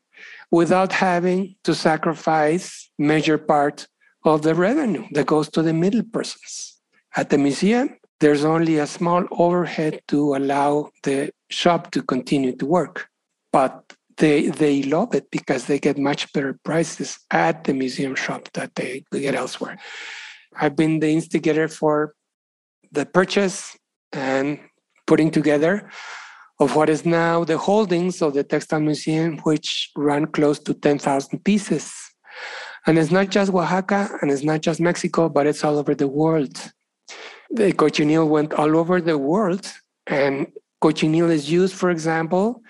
without 0.52 0.92
having 0.92 1.56
to 1.64 1.76
sacrifice 1.76 2.90
major 2.98 3.38
part 3.38 3.88
of 4.26 4.42
the 4.42 4.56
revenue 4.56 5.06
that 5.12 5.28
goes 5.28 5.50
to 5.50 5.62
the 5.62 5.74
middle 5.74 6.04
persons. 6.04 6.78
At 7.16 7.30
the 7.30 7.38
museum, 7.38 7.98
there's 8.20 8.44
only 8.44 8.78
a 8.78 8.88
small 8.88 9.26
overhead 9.32 10.02
to 10.08 10.36
allow 10.36 10.90
the 11.04 11.32
shop 11.50 11.92
to 11.92 12.02
continue 12.02 12.56
to 12.58 12.66
work. 12.66 13.08
But 13.52 13.94
they 14.18 14.48
they 14.48 14.84
love 14.84 15.14
it 15.14 15.30
because 15.30 15.66
they 15.66 15.80
get 15.80 15.98
much 15.98 16.32
better 16.34 16.58
prices 16.64 17.20
at 17.32 17.66
the 17.66 17.74
museum 17.74 18.16
shop 18.16 18.50
that 18.54 18.76
they 18.76 19.04
get 19.12 19.36
elsewhere. 19.36 19.78
I've 20.56 20.76
been 20.76 21.00
the 21.00 21.10
instigator 21.10 21.68
for 21.68 22.16
the 22.92 23.06
purchase 23.06 23.78
and 24.14 24.60
putting 25.06 25.32
together 25.32 25.90
of 26.60 26.76
what 26.76 26.90
is 26.90 27.06
now 27.06 27.44
the 27.44 27.58
holdings 27.58 28.22
of 28.22 28.34
the 28.34 28.44
textile 28.44 28.80
museum, 28.80 29.38
which 29.40 29.92
run 29.98 30.26
close 30.28 30.60
to 30.60 30.74
10,000 30.74 31.44
pieces. 31.44 31.94
And 32.88 33.00
it's 33.00 33.12
not 33.12 33.30
just 33.30 33.52
Oaxaca 33.52 34.10
and 34.22 34.32
it's 34.32 34.44
not 34.44 34.62
just 34.62 34.80
Mexico, 34.80 35.30
but 35.30 35.48
it's 35.48 35.64
all 35.64 35.78
over 35.78 35.96
the 35.96 36.08
world. 36.08 36.72
The 37.50 37.74
cochineal 37.74 38.28
went 38.28 38.54
all 38.54 38.78
over 38.78 39.00
the 39.02 39.18
world, 39.18 39.72
and 40.08 40.48
cochineal 40.82 41.30
is 41.30 41.52
used, 41.52 41.76
for 41.76 41.90
example, 41.90 42.62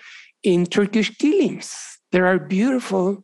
in 0.43 0.65
Turkish 0.65 1.11
kilims. 1.17 1.97
There 2.11 2.27
are 2.27 2.39
beautiful 2.39 3.23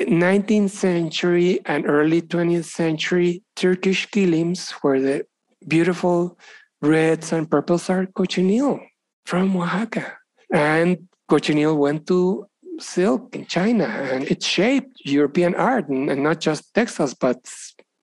19th 0.00 0.70
century 0.70 1.60
and 1.66 1.86
early 1.86 2.22
20th 2.22 2.64
century 2.64 3.42
Turkish 3.56 4.08
kilims 4.08 4.70
where 4.82 5.00
the 5.00 5.26
beautiful 5.68 6.38
reds 6.80 7.32
and 7.32 7.50
purples 7.50 7.88
are 7.90 8.06
cochineal 8.06 8.80
from 9.26 9.56
Oaxaca. 9.56 10.14
And 10.52 11.08
cochineal 11.28 11.76
went 11.76 12.06
to 12.08 12.46
silk 12.78 13.34
in 13.34 13.46
China 13.46 13.84
and 13.84 14.24
it 14.30 14.42
shaped 14.42 15.00
European 15.04 15.54
art 15.54 15.88
and, 15.88 16.10
and 16.10 16.22
not 16.22 16.40
just 16.40 16.72
textiles, 16.74 17.14
but 17.14 17.38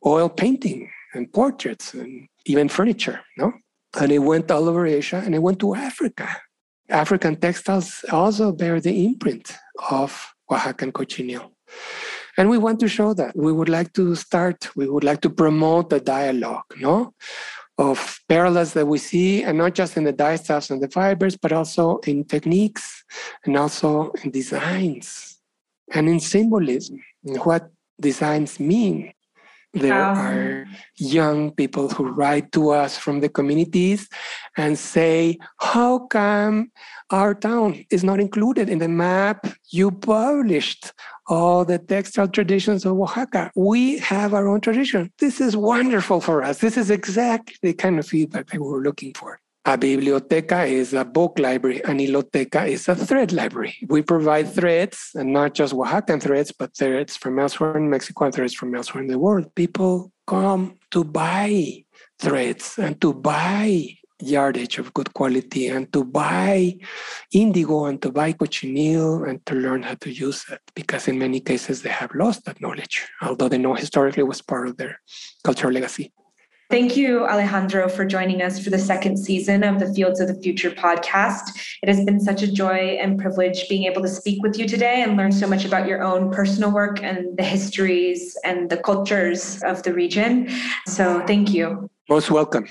oil 0.05 0.29
painting 0.29 0.89
and 1.13 1.31
portraits 1.33 1.93
and 1.93 2.27
even 2.45 2.69
furniture, 2.69 3.21
no? 3.37 3.53
And 3.99 4.11
it 4.11 4.19
went 4.19 4.51
all 4.51 4.69
over 4.69 4.85
Asia 4.85 5.21
and 5.25 5.33
it 5.33 5.41
went 5.41 5.59
to 5.59 5.75
Africa. 5.75 6.29
African 6.89 7.35
textiles 7.35 8.03
also 8.11 8.51
bear 8.51 8.79
the 8.79 9.05
imprint 9.05 9.55
of 9.89 10.33
Oaxacan 10.49 10.91
cochineal. 10.91 11.51
And 12.37 12.49
we 12.49 12.57
want 12.57 12.79
to 12.79 12.87
show 12.87 13.13
that. 13.15 13.35
We 13.35 13.51
would 13.51 13.69
like 13.69 13.93
to 13.93 14.15
start, 14.15 14.69
we 14.75 14.87
would 14.87 15.03
like 15.03 15.21
to 15.21 15.29
promote 15.29 15.89
the 15.89 15.99
dialogue, 15.99 16.63
no? 16.79 17.13
Of 17.79 18.19
parallels 18.27 18.73
that 18.73 18.85
we 18.85 18.97
see, 18.97 19.43
and 19.43 19.57
not 19.57 19.73
just 19.73 19.95
in 19.95 20.03
the 20.03 20.11
dye 20.11 20.35
stuffs 20.35 20.69
and 20.69 20.83
the 20.83 20.89
fibers, 20.89 21.37
but 21.37 21.53
also 21.53 21.99
in 21.99 22.25
techniques 22.25 23.05
and 23.45 23.55
also 23.55 24.11
in 24.21 24.31
designs 24.31 25.39
and 25.93 26.09
in 26.09 26.19
symbolism, 26.19 27.01
what 27.23 27.71
designs 27.97 28.59
mean. 28.59 29.13
There 29.73 29.93
um, 29.93 30.17
are 30.17 30.65
young 30.97 31.51
people 31.51 31.89
who 31.89 32.07
write 32.07 32.51
to 32.53 32.71
us 32.71 32.97
from 32.97 33.19
the 33.19 33.29
communities 33.29 34.09
and 34.57 34.77
say, 34.77 35.37
How 35.57 36.07
come 36.07 36.71
our 37.11 37.35
town 37.35 37.85
is 37.91 38.03
not 38.03 38.19
included 38.19 38.67
in 38.67 38.79
the 38.79 38.87
map 38.87 39.45
you 39.69 39.91
published? 39.91 40.91
All 41.27 41.63
the 41.63 41.77
textile 41.77 42.27
traditions 42.27 42.85
of 42.85 42.99
Oaxaca. 42.99 43.51
We 43.55 43.99
have 43.99 44.33
our 44.33 44.47
own 44.47 44.61
tradition. 44.61 45.11
This 45.19 45.39
is 45.39 45.55
wonderful 45.55 46.21
for 46.21 46.41
us. 46.41 46.57
This 46.57 46.75
is 46.75 46.89
exactly 46.89 47.55
the 47.61 47.73
kind 47.73 47.99
of 47.99 48.07
feedback 48.07 48.47
that 48.47 48.59
we 48.59 48.67
were 48.67 48.81
looking 48.81 49.13
for. 49.13 49.39
A 49.69 49.77
biblioteca 49.77 50.65
is 50.65 50.95
a 50.95 51.05
book 51.05 51.37
library. 51.37 51.79
An 51.83 51.99
hiloteca 51.99 52.67
is 52.67 52.87
a 52.87 52.95
thread 52.95 53.31
library. 53.31 53.75
We 53.87 54.01
provide 54.01 54.51
threads, 54.51 55.11
and 55.13 55.31
not 55.31 55.53
just 55.53 55.75
Oaxacan 55.75 56.19
threads, 56.19 56.51
but 56.51 56.75
threads 56.75 57.15
from 57.15 57.37
elsewhere 57.37 57.77
in 57.77 57.87
Mexico 57.87 58.25
and 58.25 58.33
threads 58.33 58.55
from 58.55 58.73
elsewhere 58.73 59.03
in 59.03 59.09
the 59.09 59.19
world. 59.19 59.53
People 59.53 60.11
come 60.25 60.79
to 60.89 61.03
buy 61.03 61.83
threads 62.17 62.79
and 62.79 62.99
to 63.01 63.13
buy 63.13 63.95
yardage 64.19 64.79
of 64.79 64.91
good 64.95 65.13
quality 65.13 65.67
and 65.67 65.93
to 65.93 66.03
buy 66.03 66.75
indigo 67.31 67.85
and 67.85 68.01
to 68.01 68.11
buy 68.11 68.33
cochineal 68.33 69.23
and 69.29 69.45
to 69.45 69.53
learn 69.53 69.83
how 69.83 69.93
to 69.93 70.11
use 70.11 70.45
it 70.49 70.59
because 70.75 71.07
in 71.07 71.17
many 71.17 71.39
cases 71.39 71.83
they 71.83 71.89
have 71.89 72.13
lost 72.13 72.43
that 72.43 72.59
knowledge 72.59 73.07
although 73.21 73.47
they 73.47 73.57
know 73.57 73.73
historically 73.75 74.23
was 74.23 74.41
part 74.41 74.67
of 74.67 74.75
their 74.75 74.99
cultural 75.45 75.71
legacy 75.71 76.11
Thank 76.69 76.95
you, 76.95 77.25
Alejandro, 77.25 77.89
for 77.89 78.05
joining 78.05 78.43
us 78.43 78.63
for 78.63 78.69
the 78.69 78.77
second 78.77 79.17
season 79.17 79.63
of 79.63 79.79
the 79.79 79.91
Fields 79.91 80.19
of 80.19 80.27
the 80.27 80.39
Future 80.39 80.69
podcast. 80.69 81.77
It 81.81 81.89
has 81.89 82.05
been 82.05 82.19
such 82.19 82.43
a 82.43 82.51
joy 82.51 82.99
and 83.01 83.17
privilege 83.17 83.67
being 83.67 83.85
able 83.85 84.03
to 84.03 84.07
speak 84.07 84.43
with 84.43 84.59
you 84.59 84.67
today 84.67 85.01
and 85.01 85.17
learn 85.17 85.31
so 85.31 85.47
much 85.47 85.65
about 85.65 85.87
your 85.87 86.03
own 86.03 86.31
personal 86.31 86.71
work 86.71 87.01
and 87.01 87.35
the 87.35 87.43
histories 87.43 88.37
and 88.45 88.69
the 88.69 88.77
cultures 88.77 89.63
of 89.63 89.81
the 89.81 89.95
region. 89.95 90.47
So, 90.85 91.25
thank 91.25 91.55
you. 91.55 91.89
Most 92.07 92.29
welcome. 92.29 92.67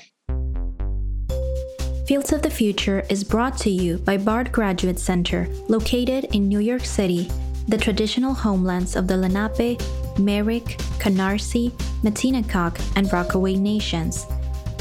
Fields 2.07 2.33
of 2.33 2.43
the 2.43 2.51
Future 2.51 3.05
is 3.11 3.25
brought 3.25 3.59
to 3.59 3.71
you 3.71 3.99
by 3.99 4.17
Bard 4.17 4.53
Graduate 4.53 5.01
Center, 5.01 5.49
located 5.67 6.27
in 6.33 6.47
New 6.47 6.61
York 6.61 6.85
City, 6.85 7.29
the 7.67 7.77
traditional 7.77 8.33
homelands 8.33 8.95
of 8.95 9.09
the 9.09 9.17
Lenape, 9.17 9.81
Merrick, 10.19 10.79
Canarsie, 10.99 11.73
Matinecock, 12.03 12.79
and 12.97 13.13
Rockaway 13.13 13.57
nations. 13.57 14.27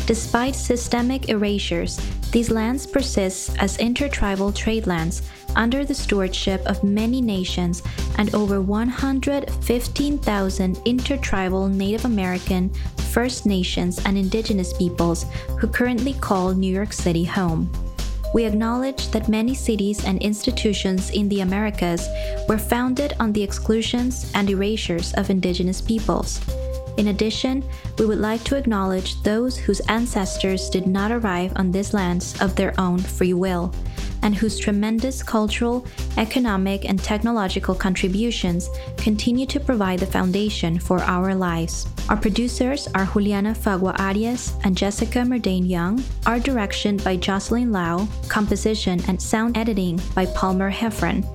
Despite 0.05 0.55
systemic 0.55 1.29
erasures, 1.29 1.99
these 2.31 2.51
lands 2.51 2.87
persist 2.87 3.57
as 3.59 3.77
intertribal 3.77 4.51
trade 4.51 4.87
lands 4.87 5.21
under 5.55 5.83
the 5.83 5.95
stewardship 5.95 6.61
of 6.65 6.83
many 6.83 7.21
nations 7.21 7.83
and 8.17 8.33
over 8.35 8.61
115,000 8.61 10.81
intertribal 10.85 11.67
Native 11.67 12.05
American, 12.05 12.69
First 13.11 13.45
Nations, 13.45 13.99
and 14.05 14.17
Indigenous 14.17 14.71
peoples 14.73 15.25
who 15.59 15.67
currently 15.67 16.13
call 16.13 16.53
New 16.53 16.73
York 16.73 16.93
City 16.93 17.23
home. 17.23 17.69
We 18.33 18.45
acknowledge 18.45 19.09
that 19.11 19.29
many 19.29 19.53
cities 19.53 20.03
and 20.03 20.21
institutions 20.21 21.09
in 21.11 21.29
the 21.29 21.41
Americas 21.41 22.07
were 22.47 22.57
founded 22.57 23.13
on 23.19 23.33
the 23.33 23.43
exclusions 23.43 24.31
and 24.35 24.49
erasures 24.49 25.13
of 25.13 25.29
Indigenous 25.29 25.81
peoples. 25.81 26.41
In 26.97 27.09
addition, 27.09 27.63
we 27.97 28.05
would 28.05 28.17
like 28.17 28.43
to 28.45 28.55
acknowledge 28.55 29.21
those 29.21 29.57
whose 29.57 29.79
ancestors 29.81 30.69
did 30.69 30.87
not 30.87 31.11
arrive 31.11 31.53
on 31.55 31.71
these 31.71 31.93
lands 31.93 32.39
of 32.41 32.55
their 32.55 32.73
own 32.79 32.99
free 32.99 33.33
will 33.33 33.71
and 34.21 34.35
whose 34.35 34.57
tremendous 34.57 35.23
cultural, 35.23 35.85
economic, 36.17 36.85
and 36.85 37.01
technological 37.01 37.75
contributions 37.75 38.69
continue 38.97 39.45
to 39.45 39.59
provide 39.59 39.99
the 39.99 40.05
foundation 40.05 40.79
for 40.79 40.99
our 41.01 41.33
lives. 41.35 41.87
Our 42.09 42.17
producers 42.17 42.87
are 42.95 43.05
Juliana 43.05 43.53
Fagua 43.53 43.99
Arias 43.99 44.53
and 44.63 44.77
Jessica 44.77 45.25
Murdane 45.25 45.65
Young, 45.65 46.03
art 46.25 46.43
direction 46.43 46.97
by 46.97 47.17
Jocelyn 47.17 47.71
Lau, 47.71 48.07
composition 48.27 49.01
and 49.07 49.21
sound 49.21 49.57
editing 49.57 49.99
by 50.15 50.25
Palmer 50.27 50.71
Heffron. 50.71 51.25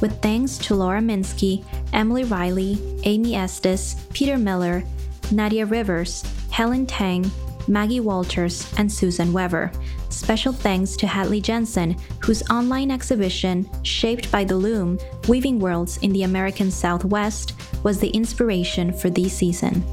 With 0.00 0.20
thanks 0.20 0.58
to 0.58 0.74
Laura 0.74 1.00
Minsky, 1.00 1.64
Emily 1.92 2.24
Riley, 2.24 2.78
Amy 3.04 3.36
Estes, 3.36 3.94
Peter 4.12 4.36
Miller, 4.36 4.82
Nadia 5.30 5.64
Rivers, 5.64 6.24
Helen 6.50 6.86
Tang, 6.86 7.30
Maggie 7.68 8.00
Walters, 8.00 8.72
and 8.76 8.90
Susan 8.90 9.32
Weber. 9.32 9.70
Special 10.08 10.52
thanks 10.52 10.96
to 10.96 11.06
Hadley 11.06 11.40
Jensen, 11.40 11.96
whose 12.22 12.42
online 12.50 12.90
exhibition, 12.90 13.68
Shaped 13.82 14.30
by 14.30 14.44
the 14.44 14.56
Loom 14.56 14.98
Weaving 15.28 15.58
Worlds 15.58 15.96
in 15.98 16.12
the 16.12 16.24
American 16.24 16.70
Southwest, 16.70 17.54
was 17.82 17.98
the 17.98 18.10
inspiration 18.10 18.92
for 18.92 19.10
this 19.10 19.32
season. 19.32 19.84